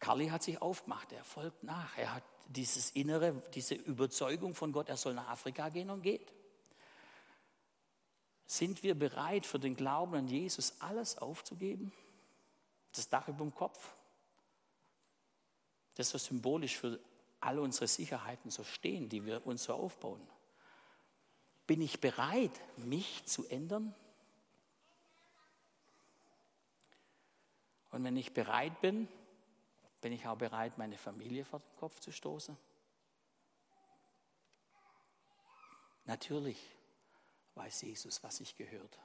Carly 0.00 0.26
hat 0.26 0.42
sich 0.42 0.60
aufgemacht, 0.60 1.12
er 1.12 1.22
folgt 1.22 1.62
nach. 1.62 1.96
Er 1.96 2.16
hat 2.16 2.24
dieses 2.48 2.90
innere, 2.90 3.40
diese 3.54 3.76
Überzeugung 3.76 4.56
von 4.56 4.72
Gott, 4.72 4.88
er 4.88 4.96
soll 4.96 5.14
nach 5.14 5.28
Afrika 5.28 5.68
gehen 5.68 5.88
und 5.88 6.02
geht. 6.02 6.32
Sind 8.52 8.82
wir 8.82 8.94
bereit, 8.94 9.46
für 9.46 9.58
den 9.58 9.74
Glauben 9.74 10.14
an 10.14 10.28
Jesus 10.28 10.78
alles 10.78 11.16
aufzugeben? 11.16 11.90
Das 12.94 13.08
Dach 13.08 13.26
über 13.26 13.38
dem 13.38 13.54
Kopf? 13.54 13.94
Das, 15.94 16.12
was 16.12 16.26
symbolisch 16.26 16.76
für 16.76 17.00
all 17.40 17.58
unsere 17.58 17.86
Sicherheiten 17.88 18.50
so 18.50 18.62
stehen, 18.62 19.08
die 19.08 19.24
wir 19.24 19.46
uns 19.46 19.64
so 19.64 19.72
aufbauen. 19.72 20.20
Bin 21.66 21.80
ich 21.80 21.98
bereit, 21.98 22.60
mich 22.76 23.24
zu 23.24 23.46
ändern? 23.46 23.94
Und 27.90 28.04
wenn 28.04 28.18
ich 28.18 28.34
bereit 28.34 28.82
bin, 28.82 29.08
bin 30.02 30.12
ich 30.12 30.26
auch 30.26 30.36
bereit, 30.36 30.76
meine 30.76 30.98
Familie 30.98 31.46
vor 31.46 31.60
den 31.60 31.76
Kopf 31.78 32.00
zu 32.00 32.12
stoßen? 32.12 32.54
Natürlich 36.04 36.58
weiß 37.54 37.82
Jesus, 37.82 38.22
was 38.22 38.40
ich 38.40 38.56
gehört. 38.56 38.98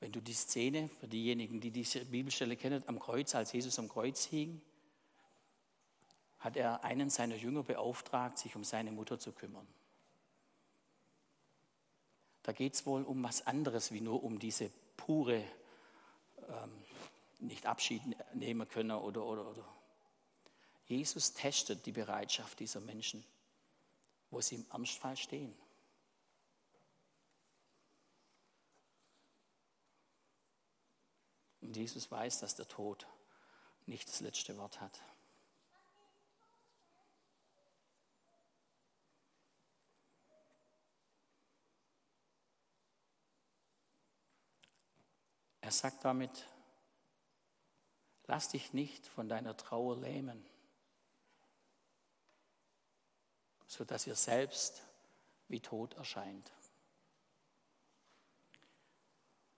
Wenn 0.00 0.12
du 0.12 0.20
die 0.20 0.34
Szene, 0.34 0.88
für 1.00 1.08
diejenigen, 1.08 1.60
die 1.60 1.70
diese 1.70 2.04
Bibelstelle 2.04 2.56
kennen, 2.56 2.82
am 2.86 2.98
Kreuz, 2.98 3.34
als 3.34 3.52
Jesus 3.52 3.78
am 3.78 3.88
Kreuz 3.88 4.24
hing, 4.24 4.60
hat 6.38 6.56
er 6.56 6.84
einen 6.84 7.08
seiner 7.08 7.36
Jünger 7.36 7.62
beauftragt, 7.62 8.38
sich 8.38 8.54
um 8.54 8.64
seine 8.64 8.92
Mutter 8.92 9.18
zu 9.18 9.32
kümmern. 9.32 9.66
Da 12.42 12.52
geht 12.52 12.74
es 12.74 12.84
wohl 12.84 13.02
um 13.02 13.22
was 13.22 13.46
anderes 13.46 13.92
wie 13.92 14.02
nur 14.02 14.22
um 14.22 14.38
diese 14.38 14.70
pure, 14.98 15.42
ähm, 16.48 16.84
nicht 17.38 17.64
Abschied 17.64 18.02
nehmen 18.34 18.68
können 18.68 18.90
oder, 18.90 19.24
oder, 19.24 19.48
oder. 19.48 19.66
Jesus 20.86 21.32
testet 21.32 21.86
die 21.86 21.92
Bereitschaft 21.92 22.60
dieser 22.60 22.80
Menschen, 22.80 23.24
wo 24.30 24.42
sie 24.42 24.56
im 24.56 24.66
Ernstfall 24.70 25.16
stehen. 25.16 25.54
Und 31.64 31.74
Jesus 31.76 32.10
weiß, 32.10 32.40
dass 32.40 32.54
der 32.54 32.68
Tod 32.68 33.06
nicht 33.86 34.06
das 34.08 34.20
letzte 34.20 34.56
Wort 34.58 34.82
hat. 34.82 35.02
Er 45.62 45.72
sagt 45.72 46.04
damit, 46.04 46.46
lass 48.26 48.50
dich 48.50 48.74
nicht 48.74 49.06
von 49.06 49.30
deiner 49.30 49.56
Trauer 49.56 49.96
lähmen, 49.96 50.44
sodass 53.66 54.06
ihr 54.06 54.16
selbst 54.16 54.82
wie 55.48 55.60
tot 55.60 55.94
erscheint. 55.94 56.52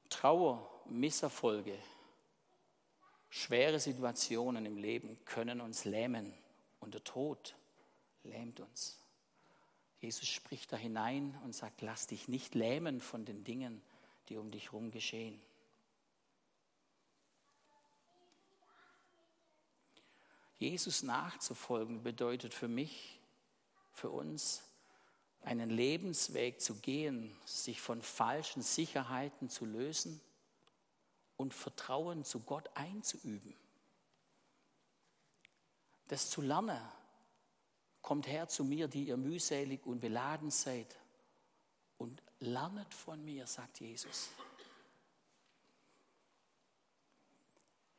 Trauer, 0.08 0.70
Misserfolge, 0.86 1.76
schwere 3.36 3.78
Situationen 3.78 4.64
im 4.64 4.78
Leben 4.78 5.18
können 5.26 5.60
uns 5.60 5.84
lähmen 5.84 6.32
und 6.80 6.94
der 6.94 7.04
Tod 7.04 7.54
lähmt 8.24 8.60
uns. 8.60 8.98
Jesus 10.00 10.26
spricht 10.28 10.72
da 10.72 10.76
hinein 10.76 11.38
und 11.44 11.54
sagt, 11.54 11.82
lass 11.82 12.06
dich 12.06 12.28
nicht 12.28 12.54
lähmen 12.54 13.00
von 13.00 13.26
den 13.26 13.44
Dingen, 13.44 13.82
die 14.28 14.38
um 14.38 14.50
dich 14.50 14.72
herum 14.72 14.90
geschehen. 14.90 15.40
Jesus 20.58 21.02
nachzufolgen 21.02 22.02
bedeutet 22.02 22.54
für 22.54 22.68
mich, 22.68 23.20
für 23.92 24.08
uns, 24.08 24.62
einen 25.42 25.68
Lebensweg 25.68 26.62
zu 26.62 26.76
gehen, 26.76 27.36
sich 27.44 27.82
von 27.82 28.00
falschen 28.00 28.62
Sicherheiten 28.62 29.50
zu 29.50 29.66
lösen 29.66 30.20
und 31.36 31.54
Vertrauen 31.54 32.24
zu 32.24 32.40
Gott 32.40 32.68
einzuüben. 32.74 33.54
Das 36.08 36.30
zu 36.30 36.40
lernen, 36.40 36.80
kommt 38.02 38.26
her 38.26 38.48
zu 38.48 38.64
mir, 38.64 38.88
die 38.88 39.04
ihr 39.04 39.16
mühselig 39.16 39.84
und 39.84 40.00
beladen 40.00 40.50
seid, 40.50 40.96
und 41.98 42.22
lernet 42.40 42.92
von 42.92 43.24
mir, 43.24 43.46
sagt 43.46 43.80
Jesus. 43.80 44.28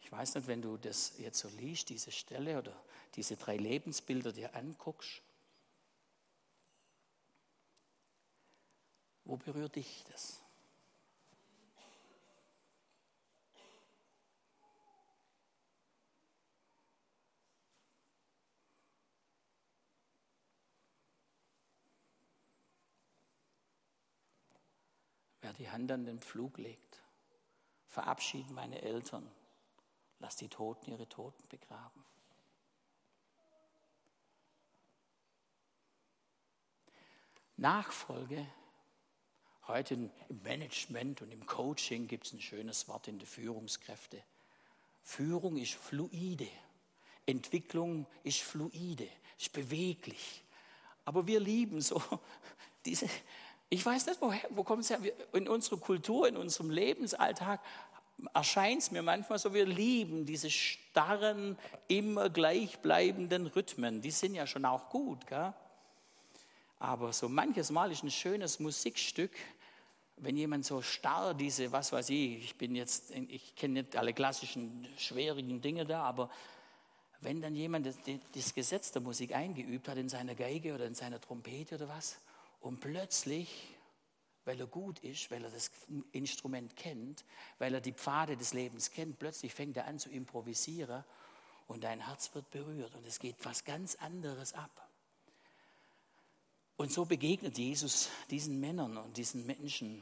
Ich 0.02 0.12
weiß 0.12 0.36
nicht, 0.36 0.48
wenn 0.48 0.62
du 0.62 0.78
das 0.78 1.18
jetzt 1.18 1.40
so 1.40 1.50
liest, 1.50 1.90
diese 1.90 2.12
Stelle 2.12 2.60
oder 2.60 2.82
diese 3.16 3.36
drei 3.36 3.58
Lebensbilder 3.58 4.32
dir 4.32 4.56
anguckst, 4.56 5.22
wo 9.26 9.36
berührt 9.36 9.76
dich 9.76 10.06
das? 10.10 10.40
Die 25.58 25.70
Hand 25.70 25.92
an 25.92 26.06
den 26.06 26.20
Flug 26.20 26.58
legt, 26.58 27.02
verabschieden 27.88 28.54
meine 28.54 28.82
Eltern, 28.82 29.30
Lass 30.20 30.36
die 30.36 30.48
Toten 30.48 30.92
ihre 30.92 31.08
Toten 31.08 31.48
begraben. 31.48 32.04
Nachfolge. 37.58 38.46
Heute 39.68 39.96
im 39.96 40.12
Management 40.44 41.22
und 41.22 41.32
im 41.32 41.46
Coaching 41.46 42.08
gibt 42.08 42.26
es 42.26 42.34
ein 42.34 42.42
schönes 42.42 42.88
Wort 42.88 43.08
in 43.08 43.20
der 43.20 43.28
Führungskräfte. 43.28 44.24
Führung 45.04 45.58
ist 45.58 45.74
fluide. 45.74 46.48
Entwicklung 47.26 48.08
ist 48.24 48.42
fluide, 48.42 49.10
ist 49.38 49.52
beweglich. 49.52 50.44
Aber 51.04 51.28
wir 51.28 51.42
lieben 51.42 51.82
so 51.82 52.02
diese, 52.86 53.10
ich 53.70 53.86
weiß 53.86 54.06
nicht, 54.06 54.22
woher, 54.22 54.48
wo 54.50 54.64
kommt 54.64 54.84
es 54.84 54.90
her? 54.90 55.00
In 55.34 55.48
unserer 55.48 55.78
Kultur, 55.80 56.28
in 56.28 56.38
unserem 56.38 56.70
Lebensalltag 56.70 57.60
erscheint 58.34 58.82
es 58.82 58.92
mir 58.92 59.02
manchmal 59.02 59.40
so, 59.40 59.54
wir 59.54 59.66
lieben 59.66 60.26
diese 60.26 60.50
starren, 60.50 61.58
immer 61.88 62.30
gleichbleibenden 62.30 63.48
Rhythmen. 63.48 64.02
Die 64.02 64.12
sind 64.12 64.36
ja 64.36 64.48
schon 64.48 64.66
auch 64.66 64.90
gut. 64.90 65.28
Gell? 65.28 65.54
Aber 66.80 67.12
so 67.12 67.28
manches 67.28 67.70
Mal 67.70 67.92
ist 67.92 68.04
ein 68.04 68.12
schönes 68.12 68.60
Musikstück, 68.60 69.32
wenn 70.18 70.38
jemand 70.38 70.66
so 70.66 70.82
starr 70.82 71.34
diese, 71.34 71.72
was 71.72 71.92
weiß 71.92 72.10
ich, 72.10 72.38
ich 72.44 72.56
bin 72.56 72.76
jetzt, 72.76 73.12
ich 73.12 73.56
kenne 73.56 73.82
nicht 73.82 73.96
alle 73.96 74.14
klassischen, 74.14 74.88
schwierigen 74.98 75.62
Dinge 75.62 75.86
da, 75.86 76.04
aber 76.04 76.30
wenn 77.22 77.42
dann 77.42 77.56
jemand 77.56 77.86
das, 77.86 77.98
das 78.34 78.54
Gesetz 78.54 78.92
der 78.92 79.02
Musik 79.02 79.36
eingeübt 79.36 79.88
hat 79.88 79.98
in 79.98 80.10
seiner 80.10 80.34
Geige 80.34 80.74
oder 80.74 80.86
in 80.86 80.96
seiner 80.96 81.22
Trompete 81.22 81.76
oder 81.76 81.90
was 81.90 82.18
und 82.68 82.80
plötzlich 82.80 83.78
weil 84.48 84.62
er 84.62 84.68
gut 84.68 85.00
ist, 85.00 85.30
weil 85.30 85.44
er 85.44 85.52
das 85.52 85.70
Instrument 86.14 86.74
kennt, 86.78 87.26
weil 87.60 87.74
er 87.74 87.82
die 87.82 87.92
Pfade 87.92 88.38
des 88.38 88.54
Lebens 88.54 88.92
kennt. 88.92 89.20
Plötzlich 89.20 89.54
fängt 89.54 89.76
er 89.76 89.86
an 89.88 90.00
zu 90.00 90.10
improvisieren 90.10 91.04
und 91.68 91.84
dein 91.84 92.06
Herz 92.06 92.34
wird 92.34 92.50
berührt 92.50 92.96
und 92.96 93.06
es 93.06 93.20
geht 93.20 93.36
was 93.44 93.66
ganz 93.66 93.96
anderes 93.96 94.54
ab. 94.54 94.90
Und 96.78 96.94
so 96.94 97.04
begegnet 97.04 97.58
Jesus 97.58 98.10
diesen 98.30 98.62
Männern 98.62 98.96
und 98.96 99.18
diesen 99.18 99.46
Menschen. 99.46 100.02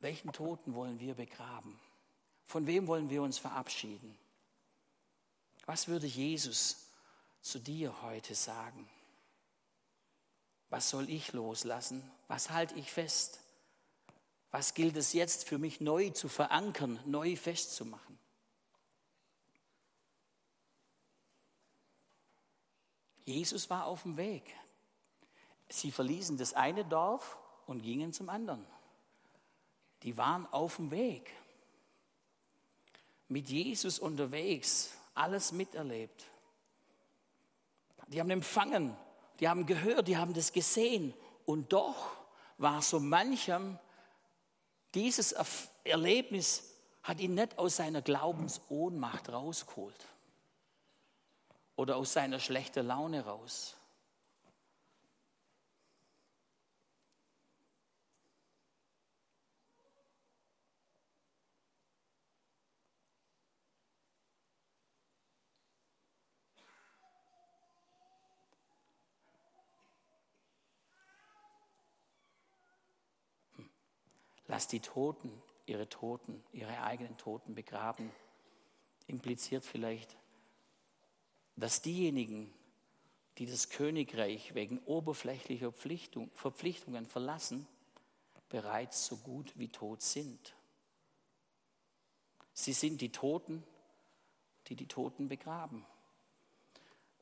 Welchen 0.00 0.32
Toten 0.32 0.74
wollen 0.74 0.98
wir 0.98 1.14
begraben? 1.14 1.78
Von 2.44 2.66
wem 2.66 2.88
wollen 2.88 3.08
wir 3.08 3.22
uns 3.22 3.38
verabschieden? 3.38 4.18
Was 5.64 5.86
würde 5.86 6.08
Jesus 6.08 6.88
zu 7.40 7.60
dir 7.60 8.02
heute 8.02 8.34
sagen? 8.34 8.90
Was 10.70 10.88
soll 10.88 11.10
ich 11.10 11.32
loslassen? 11.32 12.08
Was 12.28 12.50
halte 12.50 12.76
ich 12.76 12.90
fest? 12.90 13.40
Was 14.52 14.74
gilt 14.74 14.96
es 14.96 15.12
jetzt 15.12 15.46
für 15.48 15.58
mich 15.58 15.80
neu 15.80 16.10
zu 16.10 16.28
verankern, 16.28 17.00
neu 17.04 17.36
festzumachen? 17.36 18.18
Jesus 23.24 23.70
war 23.70 23.86
auf 23.86 24.02
dem 24.02 24.16
Weg. 24.16 24.54
Sie 25.68 25.92
verließen 25.92 26.36
das 26.36 26.54
eine 26.54 26.84
Dorf 26.84 27.38
und 27.66 27.82
gingen 27.82 28.12
zum 28.12 28.28
anderen. 28.28 28.66
Die 30.02 30.16
waren 30.16 30.46
auf 30.46 30.76
dem 30.76 30.90
Weg. 30.90 31.30
Mit 33.28 33.48
Jesus 33.48 34.00
unterwegs, 34.00 34.92
alles 35.14 35.52
miterlebt. 35.52 36.26
Die 38.08 38.18
haben 38.18 38.30
empfangen, 38.30 38.96
die 39.40 39.48
haben 39.48 39.66
gehört, 39.66 40.06
die 40.06 40.16
haben 40.16 40.34
das 40.34 40.52
gesehen. 40.52 41.14
Und 41.46 41.72
doch 41.72 42.12
war 42.58 42.82
so 42.82 43.00
manchem, 43.00 43.78
dieses 44.94 45.34
Erlebnis 45.84 46.74
hat 47.02 47.20
ihn 47.20 47.34
nicht 47.34 47.58
aus 47.58 47.76
seiner 47.76 48.02
Glaubensohnmacht 48.02 49.30
rausgeholt 49.30 50.06
oder 51.76 51.96
aus 51.96 52.12
seiner 52.12 52.38
schlechten 52.38 52.86
Laune 52.86 53.24
raus. 53.24 53.76
Lass 74.50 74.66
die 74.66 74.80
Toten 74.80 75.30
ihre 75.66 75.88
Toten, 75.88 76.42
ihre 76.52 76.82
eigenen 76.82 77.16
Toten 77.18 77.54
begraben. 77.54 78.10
Impliziert 79.06 79.64
vielleicht, 79.64 80.16
dass 81.54 81.82
diejenigen, 81.82 82.52
die 83.38 83.46
das 83.46 83.70
Königreich 83.70 84.56
wegen 84.56 84.80
oberflächlicher 84.86 85.70
Verpflichtungen 85.70 87.06
verlassen, 87.06 87.64
bereits 88.48 89.06
so 89.06 89.18
gut 89.18 89.56
wie 89.56 89.68
tot 89.68 90.02
sind. 90.02 90.56
Sie 92.52 92.72
sind 92.72 93.00
die 93.00 93.12
Toten, 93.12 93.62
die 94.66 94.74
die 94.74 94.88
Toten 94.88 95.28
begraben. 95.28 95.86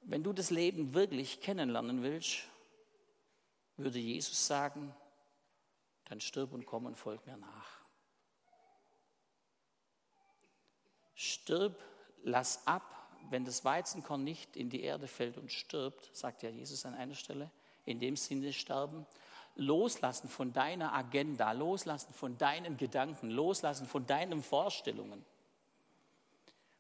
Wenn 0.01 0.23
du 0.23 0.33
das 0.33 0.49
Leben 0.49 0.95
wirklich 0.95 1.43
kennenlernen 1.43 2.03
willst, 2.03 2.45
würde 3.77 3.99
Jesus 3.99 4.47
sagen, 4.47 4.95
dann 6.09 6.21
stirb 6.21 6.53
und 6.53 6.67
komm 6.67 6.87
und 6.87 6.97
folg 6.97 7.25
mir 7.27 7.37
nach. 7.37 7.79
Stirb, 11.15 11.77
lass 12.23 12.67
ab, 12.67 12.83
wenn 13.31 13.45
das 13.45 13.65
Weizenkorn 13.65 14.25
nicht 14.25 14.57
in 14.57 14.71
die 14.71 14.83
Erde 14.83 15.09
fällt 15.09 15.37
und 15.37 15.53
stirbt, 15.53 16.11
sagt 16.15 16.43
ja 16.43 16.51
Jesus 16.51 16.87
an 16.87 16.95
einer 16.95 17.15
Stelle, 17.15 17.51
in 17.85 18.01
dem 18.01 18.17
Sinne 18.17 18.53
sterben, 18.53 19.07
loslassen 19.57 20.29
von 20.29 20.53
deiner 20.53 20.95
Agenda, 20.95 21.53
loslassen 21.53 22.13
von 22.13 22.39
deinen 22.39 22.77
Gedanken, 22.77 23.31
loslassen 23.31 23.87
von 23.87 24.07
deinen 24.07 24.43
Vorstellungen. 24.43 25.25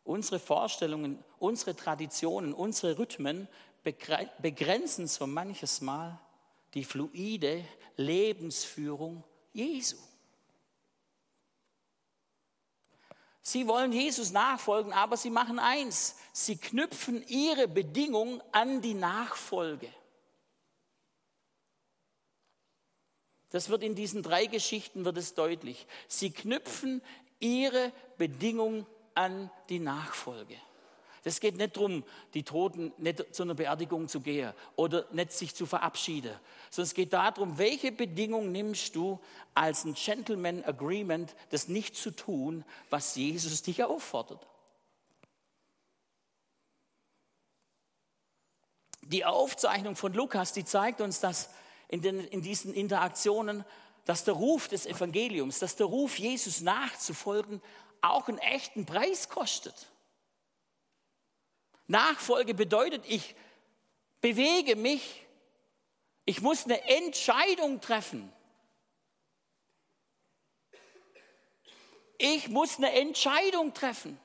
Unsere 0.05 0.39
Vorstellungen, 0.39 1.23
unsere 1.39 1.75
Traditionen, 1.75 2.55
unsere 2.55 2.99
Rhythmen 2.99 3.49
begrenzen 3.83 5.07
so 5.07 5.27
manches 5.27 5.81
Mal 5.81 6.19
die 6.75 6.85
fluide 6.85 7.65
Lebensführung 7.97 9.25
Jesu. 9.53 9.97
Sie 13.43 13.67
wollen 13.67 13.93
Jesus 13.93 14.31
nachfolgen, 14.31 14.93
aber 14.93 15.17
sie 15.17 15.31
machen 15.31 15.59
eins, 15.59 16.17
sie 16.33 16.57
knüpfen 16.57 17.27
ihre 17.29 17.67
Bedingung 17.67 18.43
an 18.53 18.83
die 18.83 18.93
Nachfolge. 18.93 19.91
Das 23.51 23.71
wird 23.71 23.83
in 23.83 23.95
diesen 23.95 24.23
drei 24.23 24.45
Geschichten 24.45 25.07
wird 25.07 25.17
es 25.17 25.35
deutlich. 25.35 25.87
Sie 26.07 26.31
knüpfen 26.31 27.01
ihre 27.41 27.93
Bedingung 28.19 28.87
an 29.15 29.51
die 29.71 29.79
Nachfolge. 29.79 30.57
Das 31.29 31.41
geht 31.41 31.59
nicht 31.59 31.77
darum, 31.77 32.05
die 32.33 32.43
Toten 32.43 32.91
nicht 32.97 33.35
zu 33.35 33.43
einer 33.43 33.53
Beerdigung 33.53 34.09
zu 34.09 34.21
gehen 34.21 34.55
oder 34.77 35.05
nicht 35.13 35.31
sich 35.33 35.55
zu 35.55 35.67
verabschieden, 35.67 36.35
sondern 36.71 36.87
es 36.87 36.95
geht 36.95 37.13
darum, 37.13 37.59
welche 37.59 37.93
Bedingung 37.93 38.51
nimmst 38.51 38.97
du 38.97 39.21
als 39.53 39.85
ein 39.85 39.93
Gentleman 39.93 40.65
Agreement, 40.65 41.37
das 41.51 41.69
nicht 41.69 41.97
zu 41.97 42.13
tun, 42.13 42.65
was 42.89 43.15
Jesus 43.15 43.61
dich 43.61 43.85
auffordert. 43.85 44.47
Die 49.03 49.27
Aufzeichnung 49.27 49.97
von 49.97 50.15
Lukas, 50.15 50.55
die 50.55 50.65
zeigt 50.65 51.03
uns, 51.03 51.21
dass 51.21 51.51
in, 51.89 52.01
den, 52.01 52.21
in 52.21 52.41
diesen 52.41 52.73
Interaktionen, 52.73 53.67
dass 54.07 54.25
der 54.25 54.33
Ruf 54.33 54.67
des 54.69 54.87
Evangeliums, 54.87 55.59
dass 55.59 55.77
der 55.77 55.89
Ruf, 55.89 56.19
Jesus 56.19 56.63
nachzufolgen, 56.63 57.61
auch 58.01 58.29
einen 58.29 58.39
echten 58.39 58.87
Preis 58.87 59.29
kostet. 59.29 59.89
Nachfolge 61.89 62.55
bedeutet, 62.55 63.05
ich 63.07 63.35
bewege 64.21 64.77
mich, 64.77 65.27
ich 66.25 66.43
muss 66.43 66.65
eine 66.65 66.81
Entscheidung 66.89 67.81
treffen. 67.81 68.33
Ich 72.19 72.49
muss 72.49 72.77
eine 72.77 72.93
Entscheidung 72.93 73.73
treffen. 73.73 74.21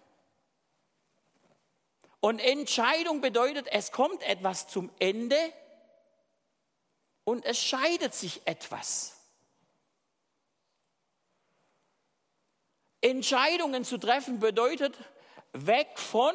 Und 2.20 2.40
Entscheidung 2.40 3.22
bedeutet, 3.22 3.68
es 3.72 3.92
kommt 3.92 4.24
etwas 4.24 4.68
zum 4.68 4.92
Ende 5.00 5.38
und 7.24 7.46
es 7.46 7.60
scheidet 7.60 8.14
sich 8.14 8.46
etwas. 8.46 9.16
Entscheidungen 13.00 13.84
zu 13.86 13.98
treffen 13.98 14.40
bedeutet 14.40 14.98
weg 15.52 16.00
von 16.00 16.34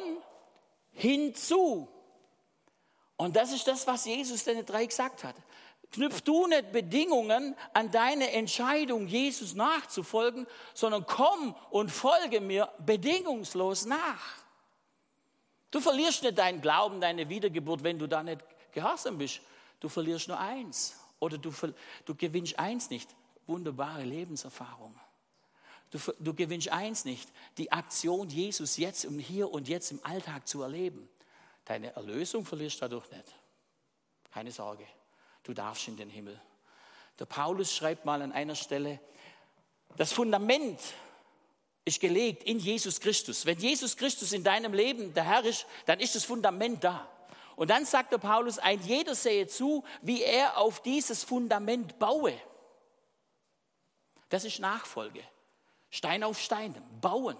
hinzu. 0.91 1.87
Und 3.17 3.35
das 3.35 3.51
ist 3.51 3.67
das, 3.67 3.85
was 3.85 4.05
Jesus 4.05 4.43
den 4.43 4.65
drei 4.65 4.85
gesagt 4.85 5.23
hat. 5.23 5.35
Knüpf 5.91 6.21
du 6.21 6.45
nicht 6.47 6.71
Bedingungen 6.71 7.55
an 7.73 7.89
deine 7.89 8.31
Entscheidung, 8.31 9.07
Jesus 9.07 9.55
nachzufolgen, 9.55 10.45
sondern 10.73 11.05
komm 11.05 11.55
und 11.71 11.89
folge 11.89 12.41
mir 12.41 12.69
bedingungslos 12.85 13.85
nach. 13.85 14.39
Du 15.71 15.79
verlierst 15.79 16.23
nicht 16.23 16.37
deinen 16.37 16.61
Glauben, 16.61 17.01
deine 17.01 17.27
Wiedergeburt, 17.29 17.83
wenn 17.83 17.97
du 17.97 18.07
da 18.07 18.23
nicht 18.23 18.43
gehorsam 18.71 19.17
bist. 19.17 19.41
Du 19.79 19.89
verlierst 19.89 20.27
nur 20.27 20.39
eins 20.39 20.95
oder 21.19 21.37
du, 21.37 21.51
du 22.05 22.15
gewinnst 22.15 22.57
eins 22.59 22.89
nicht. 22.89 23.09
Wunderbare 23.47 24.03
Lebenserfahrung. 24.03 24.95
Du, 25.91 25.99
du 26.19 26.33
gewinnst 26.33 26.69
eins 26.69 27.05
nicht, 27.05 27.29
die 27.57 27.71
Aktion 27.71 28.29
Jesus 28.29 28.77
jetzt 28.77 29.05
und 29.05 29.19
hier 29.19 29.51
und 29.51 29.67
jetzt 29.67 29.91
im 29.91 30.03
Alltag 30.05 30.47
zu 30.47 30.61
erleben. 30.61 31.09
Deine 31.65 31.95
Erlösung 31.95 32.45
verlierst 32.45 32.77
du 32.77 32.81
dadurch 32.81 33.09
nicht. 33.11 33.35
Keine 34.31 34.51
Sorge, 34.51 34.85
du 35.43 35.53
darfst 35.53 35.87
in 35.87 35.97
den 35.97 36.09
Himmel. 36.09 36.39
Der 37.17 37.25
Paulus 37.25 37.75
schreibt 37.75 38.05
mal 38.05 38.21
an 38.21 38.31
einer 38.31 38.55
Stelle, 38.55 38.99
das 39.97 40.11
Fundament 40.11 40.79
ist 41.85 41.99
gelegt 41.99 42.43
in 42.43 42.59
Jesus 42.59 42.99
Christus. 42.99 43.45
Wenn 43.45 43.57
Jesus 43.57 43.97
Christus 43.97 44.31
in 44.31 44.43
deinem 44.43 44.73
Leben 44.73 45.13
der 45.13 45.23
Herr 45.23 45.43
ist, 45.43 45.65
dann 45.87 45.99
ist 45.99 46.15
das 46.15 46.23
Fundament 46.23 46.83
da. 46.83 47.09
Und 47.55 47.71
dann 47.71 47.85
sagt 47.85 48.13
der 48.13 48.19
Paulus, 48.19 48.59
ein 48.59 48.79
jeder 48.81 49.15
sehe 49.15 49.47
zu, 49.47 49.83
wie 50.01 50.21
er 50.21 50.57
auf 50.57 50.81
dieses 50.81 51.23
Fundament 51.23 51.97
baue. 51.99 52.39
Das 54.29 54.45
ist 54.45 54.59
Nachfolge. 54.59 55.23
Stein 55.89 56.23
auf 56.23 56.39
Stein, 56.39 56.75
bauen. 57.01 57.37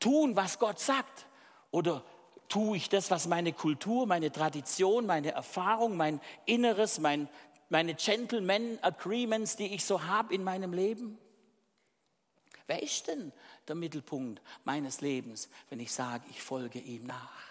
Tun, 0.00 0.36
was 0.36 0.58
Gott 0.58 0.78
sagt. 0.78 1.26
Oder 1.70 2.04
tue 2.48 2.76
ich 2.76 2.88
das, 2.88 3.10
was 3.10 3.26
meine 3.26 3.52
Kultur, 3.52 4.06
meine 4.06 4.30
Tradition, 4.30 5.06
meine 5.06 5.32
Erfahrung, 5.32 5.96
mein 5.96 6.20
Inneres, 6.46 6.98
mein, 6.98 7.28
meine 7.68 7.94
Gentleman 7.94 8.78
Agreements, 8.82 9.56
die 9.56 9.74
ich 9.74 9.84
so 9.84 10.04
habe 10.04 10.34
in 10.34 10.44
meinem 10.44 10.72
Leben? 10.72 11.18
Wer 12.66 12.82
ist 12.82 13.06
denn 13.06 13.32
der 13.66 13.74
Mittelpunkt 13.74 14.42
meines 14.64 15.00
Lebens, 15.00 15.48
wenn 15.70 15.80
ich 15.80 15.92
sage, 15.92 16.24
ich 16.30 16.42
folge 16.42 16.78
ihm 16.78 17.06
nach? 17.06 17.47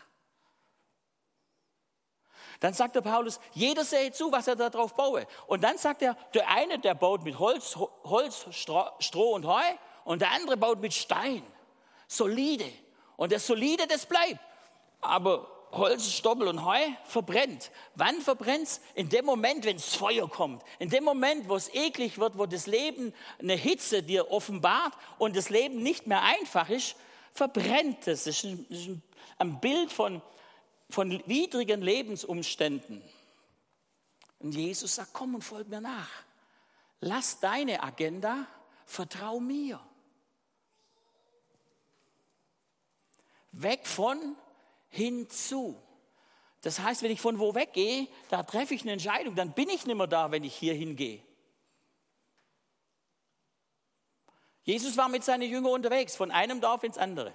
Dann 2.59 2.73
sagt 2.73 2.95
der 2.95 3.01
Paulus, 3.01 3.39
jeder 3.53 3.83
sehe 3.83 4.11
zu, 4.11 4.31
was 4.31 4.47
er 4.47 4.55
darauf 4.55 4.95
baue. 4.95 5.27
Und 5.45 5.63
dann 5.63 5.77
sagt 5.77 6.01
er, 6.01 6.15
der 6.33 6.49
eine, 6.49 6.79
der 6.79 6.95
baut 6.95 7.23
mit 7.23 7.37
Holz, 7.37 7.77
Holz 8.03 8.45
Stroh 8.51 9.35
und 9.35 9.45
Heu 9.45 9.63
und 10.05 10.21
der 10.21 10.31
andere 10.31 10.57
baut 10.57 10.81
mit 10.81 10.93
Stein. 10.93 11.43
Solide. 12.07 12.71
Und 13.15 13.31
das 13.31 13.45
Solide, 13.45 13.85
das 13.87 14.05
bleibt. 14.05 14.39
Aber 15.01 15.47
Holz, 15.71 16.09
Stoppel 16.11 16.47
und 16.47 16.65
Heu 16.65 16.79
verbrennt. 17.03 17.71
Wann 17.95 18.21
verbrennt 18.21 18.63
es? 18.63 18.81
In 18.95 19.09
dem 19.09 19.25
Moment, 19.25 19.65
wenn 19.65 19.75
das 19.75 19.95
Feuer 19.95 20.29
kommt. 20.29 20.63
In 20.79 20.89
dem 20.89 21.03
Moment, 21.03 21.49
wo 21.49 21.55
es 21.55 21.73
eklig 21.73 22.17
wird, 22.17 22.37
wo 22.37 22.45
das 22.45 22.67
Leben 22.67 23.13
eine 23.39 23.53
Hitze 23.53 24.01
dir 24.01 24.31
offenbart 24.31 24.93
und 25.17 25.35
das 25.35 25.49
Leben 25.49 25.83
nicht 25.83 26.07
mehr 26.07 26.23
einfach 26.23 26.69
ist, 26.69 26.95
verbrennt 27.33 28.07
es. 28.07 28.23
Das 28.23 28.43
ist 28.43 28.89
ein 29.37 29.59
Bild 29.59 29.91
von, 29.91 30.21
von 30.89 31.21
widrigen 31.27 31.81
Lebensumständen. 31.81 33.01
Und 34.39 34.53
Jesus 34.53 34.95
sagt, 34.95 35.13
komm 35.13 35.35
und 35.35 35.43
folg 35.43 35.67
mir 35.67 35.81
nach. 35.81 36.09
Lass 36.99 37.39
deine 37.39 37.83
Agenda, 37.83 38.47
vertrau 38.85 39.39
mir. 39.39 39.79
Weg 43.51 43.87
von, 43.87 44.35
hinzu. 44.89 45.81
Das 46.61 46.79
heißt, 46.79 47.01
wenn 47.01 47.11
ich 47.11 47.21
von 47.21 47.39
wo 47.39 47.55
weggehe, 47.55 48.07
da 48.29 48.43
treffe 48.43 48.73
ich 48.73 48.81
eine 48.81 48.93
Entscheidung, 48.93 49.35
dann 49.35 49.53
bin 49.53 49.69
ich 49.69 49.85
nicht 49.85 49.95
mehr 49.95 50.07
da, 50.07 50.31
wenn 50.31 50.43
ich 50.43 50.55
hier 50.55 50.73
hingehe. 50.73 51.23
Jesus 54.63 54.97
war 54.97 55.07
mit 55.07 55.23
seinen 55.23 55.49
Jüngern 55.49 55.71
unterwegs, 55.71 56.15
von 56.15 56.29
einem 56.29 56.59
Dorf 56.59 56.83
ins 56.83 56.97
andere. 56.97 57.31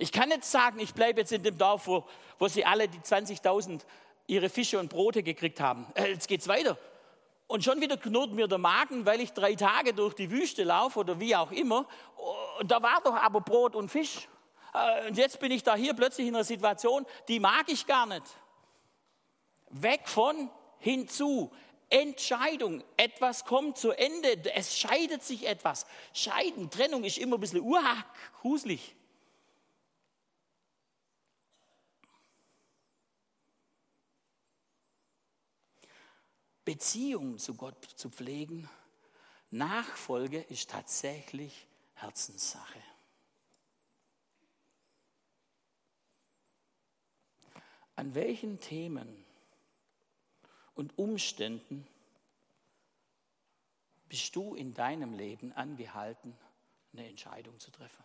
Ich 0.00 0.12
kann 0.12 0.30
nicht 0.30 0.46
sagen, 0.46 0.80
ich 0.80 0.94
bleibe 0.94 1.20
jetzt 1.20 1.30
in 1.30 1.42
dem 1.42 1.58
Dorf, 1.58 1.86
wo, 1.86 2.06
wo 2.38 2.48
sie 2.48 2.64
alle 2.64 2.88
die 2.88 3.00
20.000 3.00 3.82
ihre 4.26 4.48
Fische 4.48 4.78
und 4.78 4.88
Brote 4.88 5.22
gekriegt 5.22 5.60
haben. 5.60 5.86
Äh, 5.94 6.12
jetzt 6.12 6.26
geht's 6.26 6.48
weiter. 6.48 6.78
Und 7.46 7.64
schon 7.64 7.82
wieder 7.82 7.98
knurrt 7.98 8.32
mir 8.32 8.48
der 8.48 8.56
Magen, 8.56 9.04
weil 9.04 9.20
ich 9.20 9.32
drei 9.32 9.54
Tage 9.54 9.92
durch 9.92 10.14
die 10.14 10.30
Wüste 10.30 10.64
laufe 10.64 11.00
oder 11.00 11.20
wie 11.20 11.36
auch 11.36 11.52
immer. 11.52 11.86
Und 12.58 12.70
da 12.70 12.82
war 12.82 13.02
doch 13.04 13.14
aber 13.14 13.42
Brot 13.42 13.76
und 13.76 13.90
Fisch. 13.90 14.26
Äh, 14.72 15.08
und 15.08 15.18
jetzt 15.18 15.38
bin 15.38 15.52
ich 15.52 15.64
da 15.64 15.74
hier 15.74 15.92
plötzlich 15.92 16.28
in 16.28 16.34
einer 16.34 16.44
Situation, 16.44 17.04
die 17.28 17.38
mag 17.38 17.64
ich 17.66 17.86
gar 17.86 18.06
nicht. 18.06 18.24
Weg 19.68 20.08
von, 20.08 20.48
hinzu. 20.78 21.52
Entscheidung. 21.90 22.82
Etwas 22.96 23.44
kommt 23.44 23.76
zu 23.76 23.90
Ende. 23.90 24.50
Es 24.54 24.78
scheidet 24.78 25.22
sich 25.22 25.46
etwas. 25.46 25.84
Scheiden, 26.14 26.70
Trennung 26.70 27.04
ist 27.04 27.18
immer 27.18 27.36
ein 27.36 27.40
bisschen 27.40 27.60
uah, 27.60 28.02
gruselig. 28.40 28.96
Beziehungen 36.70 37.36
zu 37.36 37.54
Gott 37.54 37.84
zu 37.84 38.10
pflegen, 38.10 38.70
Nachfolge 39.50 40.38
ist 40.40 40.70
tatsächlich 40.70 41.66
Herzenssache. 41.94 42.80
An 47.96 48.14
welchen 48.14 48.60
Themen 48.60 49.24
und 50.74 50.96
Umständen 50.96 51.88
bist 54.08 54.36
du 54.36 54.54
in 54.54 54.72
deinem 54.72 55.12
Leben 55.12 55.52
angehalten, 55.52 56.38
eine 56.92 57.08
Entscheidung 57.08 57.58
zu 57.58 57.72
treffen? 57.72 58.04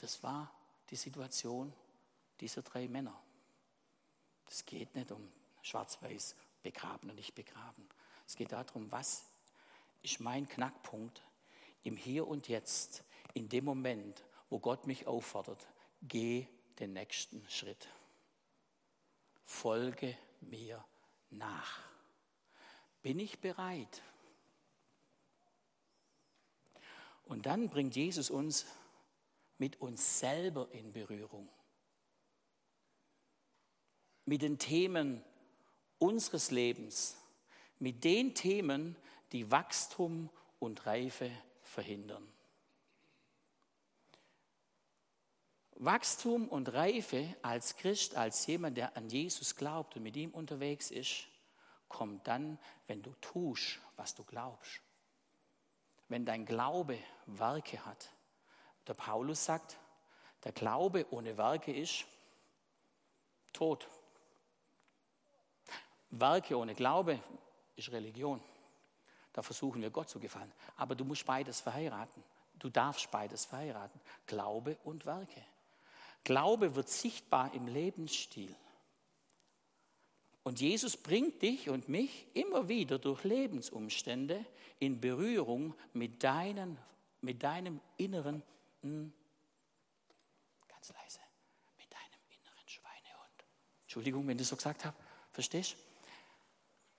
Das 0.00 0.22
war 0.22 0.50
die 0.88 0.96
Situation 0.96 1.72
dieser 2.40 2.62
drei 2.62 2.88
Männer. 2.88 3.22
Es 4.48 4.64
geht 4.64 4.94
nicht 4.94 5.12
um 5.12 5.30
schwarz-weiß, 5.60 6.36
begraben 6.62 7.10
und 7.10 7.16
nicht 7.16 7.34
begraben. 7.34 7.86
Es 8.26 8.34
geht 8.34 8.52
darum, 8.52 8.90
was 8.90 9.26
ist 10.02 10.20
mein 10.20 10.48
Knackpunkt 10.48 11.22
im 11.82 11.96
Hier 11.96 12.26
und 12.26 12.48
Jetzt, 12.48 13.04
in 13.34 13.50
dem 13.50 13.66
Moment, 13.66 14.24
wo 14.48 14.58
Gott 14.58 14.86
mich 14.86 15.06
auffordert, 15.06 15.66
geh 16.00 16.46
den 16.78 16.94
nächsten 16.94 17.46
Schritt. 17.50 17.88
Folge 19.44 20.16
mir 20.40 20.82
nach. 21.28 21.82
Bin 23.02 23.18
ich 23.18 23.38
bereit? 23.38 24.02
Und 27.24 27.44
dann 27.44 27.68
bringt 27.68 27.94
Jesus 27.96 28.30
uns 28.30 28.64
mit 29.60 29.80
uns 29.80 30.18
selber 30.18 30.68
in 30.72 30.92
Berührung. 30.92 31.48
Mit 34.24 34.42
den 34.42 34.58
Themen 34.58 35.22
unseres 35.98 36.50
Lebens 36.50 37.20
mit 37.80 38.04
den 38.04 38.34
Themen, 38.34 38.94
die 39.32 39.50
Wachstum 39.50 40.30
und 40.58 40.86
Reife 40.86 41.30
verhindern. 41.62 42.26
Wachstum 45.76 46.46
und 46.46 46.74
Reife 46.74 47.34
als 47.40 47.74
Christ, 47.76 48.14
als 48.14 48.46
jemand, 48.46 48.76
der 48.76 48.96
an 48.98 49.08
Jesus 49.08 49.56
glaubt 49.56 49.96
und 49.96 50.02
mit 50.02 50.14
ihm 50.14 50.30
unterwegs 50.30 50.90
ist, 50.90 51.26
kommt 51.88 52.26
dann, 52.28 52.58
wenn 52.86 53.02
du 53.02 53.14
tust, 53.22 53.80
was 53.96 54.14
du 54.14 54.24
glaubst. 54.24 54.82
Wenn 56.08 56.26
dein 56.26 56.44
Glaube 56.44 56.98
Werke 57.26 57.84
hat. 57.86 58.12
Der 58.90 58.94
Paulus 58.94 59.44
sagt, 59.44 59.78
der 60.42 60.50
Glaube 60.50 61.06
ohne 61.10 61.38
Werke 61.38 61.72
ist 61.72 62.06
tot. 63.52 63.86
Werke 66.10 66.58
ohne 66.58 66.74
Glaube 66.74 67.22
ist 67.76 67.92
Religion. 67.92 68.42
Da 69.32 69.42
versuchen 69.42 69.80
wir 69.80 69.90
Gott 69.90 70.08
zu 70.08 70.18
gefallen. 70.18 70.52
Aber 70.74 70.96
du 70.96 71.04
musst 71.04 71.24
beides 71.24 71.60
verheiraten. 71.60 72.24
Du 72.58 72.68
darfst 72.68 73.08
beides 73.12 73.44
verheiraten. 73.44 74.00
Glaube 74.26 74.76
und 74.82 75.06
Werke. 75.06 75.40
Glaube 76.24 76.74
wird 76.74 76.88
sichtbar 76.88 77.54
im 77.54 77.68
Lebensstil. 77.68 78.56
Und 80.42 80.60
Jesus 80.60 80.96
bringt 80.96 81.42
dich 81.42 81.70
und 81.70 81.88
mich 81.88 82.26
immer 82.34 82.68
wieder 82.68 82.98
durch 82.98 83.22
Lebensumstände 83.22 84.44
in 84.80 85.00
Berührung 85.00 85.74
mit, 85.92 86.24
deinen, 86.24 86.76
mit 87.20 87.44
deinem 87.44 87.80
inneren, 87.96 88.42
hm, 88.82 89.12
ganz 90.68 90.92
leise, 90.92 91.20
mit 91.78 91.92
deinem 91.92 92.20
inneren 92.28 92.68
Schweinehund. 92.68 93.44
Entschuldigung, 93.82 94.26
wenn 94.26 94.36
ich 94.36 94.42
das 94.42 94.48
so 94.48 94.56
gesagt 94.56 94.84
habe, 94.84 94.96
verstehst 95.32 95.72
du? 95.72 95.76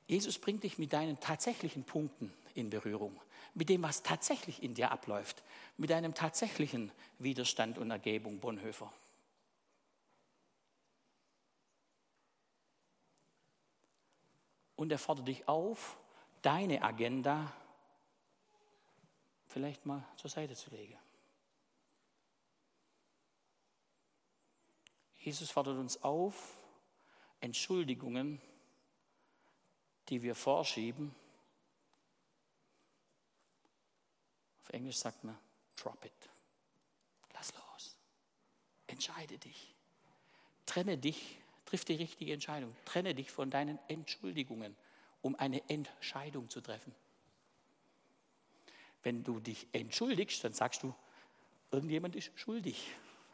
Jesus 0.07 0.37
bringt 0.39 0.63
dich 0.63 0.77
mit 0.77 0.91
deinen 0.91 1.19
tatsächlichen 1.19 1.85
Punkten 1.85 2.33
in 2.53 2.69
Berührung, 2.69 3.19
mit 3.53 3.69
dem, 3.69 3.81
was 3.83 4.03
tatsächlich 4.03 4.61
in 4.61 4.73
dir 4.73 4.91
abläuft, 4.91 5.41
mit 5.77 5.89
deinem 5.89 6.13
tatsächlichen 6.13 6.91
Widerstand 7.17 7.77
und 7.77 7.91
Ergebung, 7.91 8.39
Bonhoeffer. 8.39 8.91
Und 14.75 14.91
er 14.91 14.97
fordert 14.97 15.27
dich 15.27 15.47
auf, 15.47 15.97
deine 16.41 16.81
Agenda 16.81 17.53
vielleicht 19.47 19.85
mal 19.85 20.03
zur 20.17 20.29
Seite 20.29 20.55
zu 20.55 20.71
legen. 20.71 20.97
Jesus 25.23 25.49
fordert 25.49 25.77
uns 25.77 26.01
auf, 26.03 26.57
Entschuldigungen 27.39 28.41
die 30.12 30.21
wir 30.21 30.36
vorschieben. 30.36 31.15
Auf 34.62 34.69
Englisch 34.69 34.97
sagt 34.97 35.23
man, 35.23 35.38
drop 35.77 36.03
it. 36.05 36.12
Lass 37.34 37.53
los. 37.53 37.95
Entscheide 38.88 39.38
dich. 39.38 39.73
Trenne 40.65 40.97
dich, 40.97 41.38
triff 41.65 41.86
die 41.86 41.95
richtige 41.95 42.34
Entscheidung. 42.34 42.75
Trenne 42.86 43.15
dich 43.15 43.31
von 43.31 43.49
deinen 43.49 43.79
Entschuldigungen, 43.88 44.75
um 45.21 45.36
eine 45.36 45.67
Entscheidung 45.69 46.49
zu 46.49 46.60
treffen. 46.60 46.93
Wenn 49.03 49.23
du 49.23 49.39
dich 49.39 49.65
entschuldigst, 49.71 50.43
dann 50.43 50.53
sagst 50.53 50.84
du, 50.84 50.93
irgendjemand 51.71 52.17
ist 52.17 52.38
schuldig. 52.38 52.91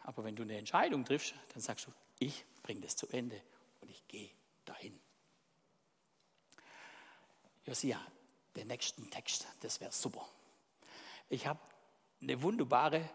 Aber 0.07 0.23
wenn 0.23 0.37
du 0.37 0.43
eine 0.43 0.57
Entscheidung 0.57 1.03
triffst, 1.03 1.35
dann 1.53 1.61
sagst 1.61 1.85
du, 1.85 1.91
ich 2.17 2.45
bringe 2.63 2.79
das 2.79 2.95
zu 2.95 3.07
Ende 3.09 3.41
und 3.81 3.91
ich 3.91 4.07
gehe 4.07 4.29
dahin. 4.63 4.97
Josia, 7.65 7.99
den 8.55 8.67
nächsten 8.67 9.09
Text, 9.09 9.45
das 9.59 9.81
wäre 9.81 9.91
super. 9.91 10.25
Ich 11.27 11.45
habe 11.45 11.59
eine 12.21 12.41
wunderbare, 12.41 13.09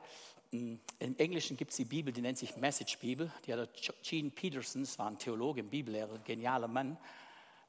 hm, 0.50 0.78
im 0.98 1.16
Englischen 1.16 1.56
gibt 1.56 1.70
es 1.70 1.78
die 1.78 1.86
Bibel, 1.86 2.12
die 2.12 2.20
nennt 2.20 2.36
sich 2.36 2.56
Message 2.56 2.98
Bibel. 2.98 3.32
Die 3.46 3.54
hat 3.54 3.70
Gene 4.02 4.28
Peterson, 4.28 4.82
das 4.82 4.98
war 4.98 5.06
ein 5.06 5.18
Theologe, 5.18 5.62
ein 5.62 5.70
Bibellehrer, 5.70 6.18
genialer 6.18 6.68
Mann, 6.68 6.98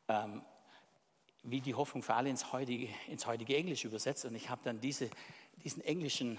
ähm, 0.09 0.41
wie 1.43 1.61
die 1.61 1.75
Hoffnung 1.75 2.03
für 2.03 2.15
alle 2.15 2.29
ins 2.29 2.51
heutige, 2.51 2.93
ins 3.07 3.25
heutige 3.25 3.55
Englisch 3.55 3.85
übersetzt. 3.85 4.25
Und 4.25 4.35
ich 4.35 4.49
habe 4.49 4.59
dann 4.65 4.81
diese, 4.81 5.09
diesen 5.63 5.81
englischen 5.81 6.37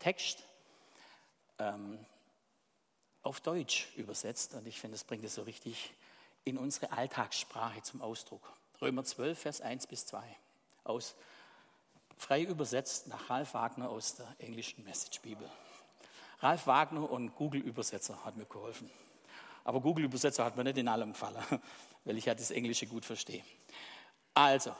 Text 0.00 0.44
ähm, 1.60 1.98
auf 3.22 3.40
Deutsch 3.40 3.88
übersetzt. 3.96 4.54
Und 4.54 4.66
ich 4.66 4.80
finde, 4.80 4.96
das 4.96 5.04
bringt 5.04 5.24
es 5.24 5.34
so 5.34 5.42
richtig 5.42 5.92
in 6.44 6.58
unsere 6.58 6.90
Alltagssprache 6.92 7.82
zum 7.82 8.00
Ausdruck. 8.02 8.52
Römer 8.80 9.04
12, 9.04 9.38
Vers 9.38 9.60
1 9.60 9.86
bis 9.86 10.06
2. 10.06 10.22
Aus, 10.84 11.14
frei 12.16 12.42
übersetzt 12.42 13.08
nach 13.08 13.28
Ralf 13.28 13.54
Wagner 13.54 13.90
aus 13.90 14.16
der 14.16 14.26
englischen 14.38 14.82
Message 14.84 15.20
Bibel. 15.20 15.48
Ralf 16.40 16.66
Wagner 16.66 17.10
und 17.10 17.34
Google-Übersetzer 17.36 18.24
hat 18.24 18.36
mir 18.36 18.46
geholfen. 18.46 18.90
Aber 19.64 19.80
Google-Übersetzer 19.80 20.44
hat 20.44 20.56
mir 20.56 20.64
nicht 20.64 20.78
in 20.78 20.88
allem 20.88 21.12
gefallen, 21.12 21.44
weil 22.04 22.16
ich 22.16 22.24
ja 22.24 22.34
das 22.34 22.50
Englische 22.50 22.86
gut 22.86 23.04
verstehe. 23.04 23.44
Also, 24.32 24.74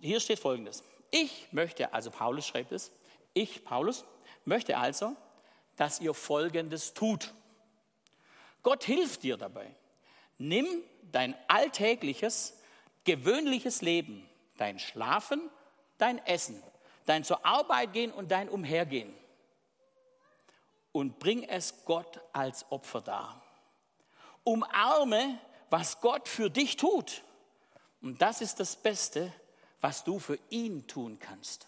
hier 0.00 0.20
steht 0.20 0.38
folgendes. 0.38 0.82
Ich 1.10 1.48
möchte, 1.52 1.92
also 1.92 2.10
Paulus 2.10 2.46
schreibt 2.46 2.72
es, 2.72 2.90
ich, 3.34 3.62
Paulus, 3.64 4.06
möchte 4.46 4.78
also, 4.78 5.14
dass 5.82 5.98
ihr 5.98 6.14
folgendes 6.14 6.94
tut. 6.94 7.34
Gott 8.62 8.84
hilft 8.84 9.24
dir 9.24 9.36
dabei. 9.36 9.74
Nimm 10.38 10.64
dein 11.10 11.34
alltägliches, 11.48 12.56
gewöhnliches 13.02 13.82
Leben, 13.82 14.24
dein 14.58 14.78
Schlafen, 14.78 15.50
dein 15.98 16.24
Essen, 16.24 16.62
dein 17.04 17.24
zur 17.24 17.44
Arbeit 17.44 17.94
gehen 17.94 18.12
und 18.12 18.30
dein 18.30 18.48
Umhergehen 18.48 19.12
und 20.92 21.18
bring 21.18 21.42
es 21.42 21.84
Gott 21.84 22.20
als 22.32 22.64
Opfer 22.70 23.00
dar. 23.00 23.42
Umarme, 24.44 25.40
was 25.68 26.00
Gott 26.00 26.28
für 26.28 26.48
dich 26.48 26.76
tut. 26.76 27.24
Und 28.00 28.22
das 28.22 28.40
ist 28.40 28.60
das 28.60 28.76
Beste, 28.76 29.32
was 29.80 30.04
du 30.04 30.20
für 30.20 30.38
ihn 30.48 30.86
tun 30.86 31.18
kannst. 31.18 31.66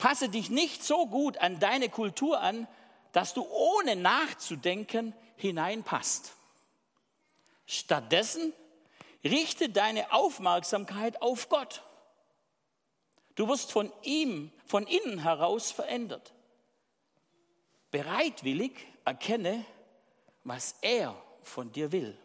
Passe 0.00 0.28
dich 0.30 0.50
nicht 0.50 0.82
so 0.82 1.06
gut 1.06 1.38
an 1.38 1.60
deine 1.60 1.90
Kultur 1.90 2.40
an, 2.40 2.66
dass 3.12 3.34
du 3.34 3.46
ohne 3.46 3.94
nachzudenken 3.94 5.14
hineinpasst. 5.36 6.32
Stattdessen 7.66 8.52
Richte 9.22 9.68
deine 9.68 10.12
Aufmerksamkeit 10.12 11.20
auf 11.20 11.50
Gott. 11.50 11.82
Du 13.34 13.48
wirst 13.48 13.70
von 13.70 13.92
ihm, 14.02 14.50
von 14.64 14.86
innen 14.86 15.18
heraus 15.18 15.70
verändert. 15.70 16.32
Bereitwillig 17.90 18.72
erkenne, 19.04 19.64
was 20.44 20.76
er 20.80 21.14
von 21.42 21.70
dir 21.72 21.92
will 21.92 22.16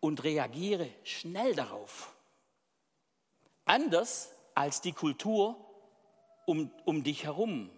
und 0.00 0.24
reagiere 0.24 0.88
schnell 1.04 1.54
darauf. 1.54 2.12
Anders 3.64 4.32
als 4.56 4.80
die 4.80 4.92
Kultur 4.92 5.69
um, 6.46 6.70
um 6.84 7.02
dich 7.02 7.24
herum, 7.24 7.70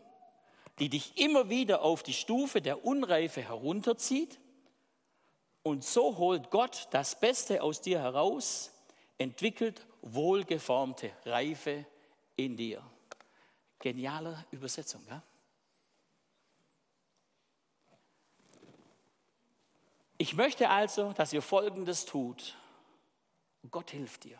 die 0.79 0.89
dich 0.89 1.19
immer 1.19 1.49
wieder 1.49 1.83
auf 1.83 2.03
die 2.03 2.13
Stufe 2.13 2.61
der 2.61 2.85
Unreife 2.85 3.43
herunterzieht 3.43 4.41
und 5.63 5.85
so 5.85 6.17
holt 6.19 6.51
Gott 6.51 6.89
das 6.91 7.19
Beste 7.19 7.63
aus 7.63 7.81
dir 7.81 8.01
heraus, 8.01 8.73
entwickelt 9.19 9.87
wohlgeformte 10.03 11.13
Reife 11.25 11.87
in 12.37 12.57
dir. 12.57 12.83
Geniale 13.79 14.45
Übersetzung, 14.51 15.05
ja? 15.09 15.23
Ich 20.19 20.35
möchte 20.35 20.69
also, 20.69 21.13
dass 21.13 21.33
ihr 21.33 21.43
Folgendes 21.43 22.05
tut. 22.05 22.57
Gott 23.71 23.91
hilft 23.91 24.23
dir. 24.23 24.39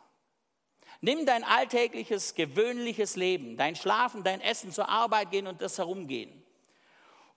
Nimm 1.03 1.27
dein 1.27 1.45
alltägliches, 1.45 2.35
gewöhnliches 2.35 3.17
Leben, 3.17 3.59
dein 3.59 3.77
Schlafen, 3.77 4.25
dein 4.25 4.41
Essen, 4.41 4.73
zur 4.73 4.89
Arbeit 4.89 5.31
gehen 5.31 5.47
und 5.47 5.61
das 5.61 5.77
Herumgehen 5.77 6.43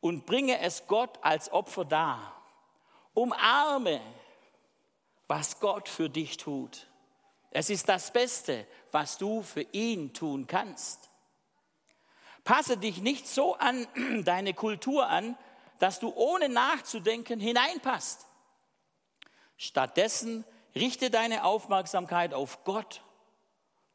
und 0.06 0.28
bringe 0.28 0.60
es 0.60 0.86
Gott 0.86 1.18
als 1.24 1.52
Opfer 1.52 1.84
dar. 1.84 2.40
Umarme, 3.16 4.00
was 5.28 5.60
Gott 5.60 5.90
für 5.90 6.12
dich 6.12 6.38
tut. 6.38 6.86
Es 7.50 7.72
ist 7.72 7.90
das 7.90 8.14
Beste, 8.14 8.68
was 8.92 9.18
du 9.18 9.42
für 9.42 9.64
ihn 9.72 10.14
tun 10.14 10.46
kannst. 10.46 11.10
Passe 12.44 12.78
dich 12.78 13.02
nicht 13.02 13.28
so 13.28 13.56
an 13.56 13.88
deine 14.26 14.54
Kultur 14.54 15.08
an, 15.08 15.36
dass 15.80 16.00
du 16.00 16.14
ohne 16.14 16.50
nachzudenken 16.50 17.40
hineinpasst. 17.40 18.28
Stattdessen 19.58 20.46
richte 20.76 21.10
deine 21.10 21.46
Aufmerksamkeit 21.46 22.36
auf 22.36 22.64
Gott. 22.64 23.02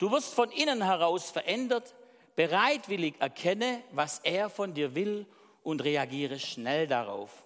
Du 0.00 0.10
wirst 0.10 0.32
von 0.32 0.50
innen 0.50 0.82
heraus 0.82 1.30
verändert, 1.30 1.94
bereitwillig 2.34 3.20
erkenne, 3.20 3.84
was 3.92 4.20
er 4.20 4.48
von 4.48 4.72
dir 4.72 4.94
will 4.94 5.26
und 5.62 5.84
reagiere 5.84 6.38
schnell 6.38 6.86
darauf. 6.86 7.44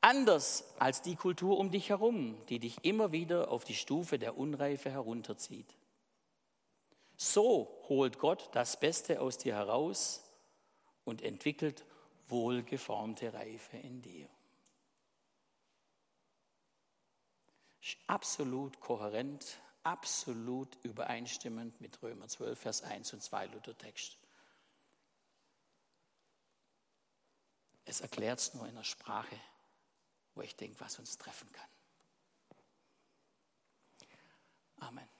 Anders 0.00 0.64
als 0.80 1.02
die 1.02 1.14
Kultur 1.14 1.56
um 1.56 1.70
dich 1.70 1.90
herum, 1.90 2.36
die 2.48 2.58
dich 2.58 2.84
immer 2.84 3.12
wieder 3.12 3.52
auf 3.52 3.62
die 3.62 3.76
Stufe 3.76 4.18
der 4.18 4.36
Unreife 4.36 4.90
herunterzieht. 4.90 5.72
So 7.16 7.84
holt 7.88 8.18
Gott 8.18 8.48
das 8.50 8.80
Beste 8.80 9.20
aus 9.20 9.38
dir 9.38 9.54
heraus 9.54 10.24
und 11.04 11.22
entwickelt 11.22 11.84
wohlgeformte 12.26 13.32
Reife 13.32 13.76
in 13.76 14.02
dir. 14.02 14.28
Absolut 18.08 18.80
kohärent, 18.80 19.60
absolut 19.86 20.76
übereinstimmend 20.82 21.80
mit 21.80 22.02
Römer 22.02 22.26
12, 22.26 22.58
Vers 22.58 22.82
1 22.82 23.12
und 23.12 23.22
2 23.22 23.46
Luther-Text. 23.46 24.18
Es 27.84 28.00
erklärt 28.00 28.40
es 28.40 28.52
nur 28.54 28.64
in 28.64 28.70
einer 28.70 28.82
Sprache, 28.82 29.38
wo 30.34 30.42
ich 30.42 30.56
denke, 30.56 30.80
was 30.80 30.98
uns 30.98 31.16
treffen 31.16 31.50
kann. 31.52 31.68
Amen. 34.78 35.15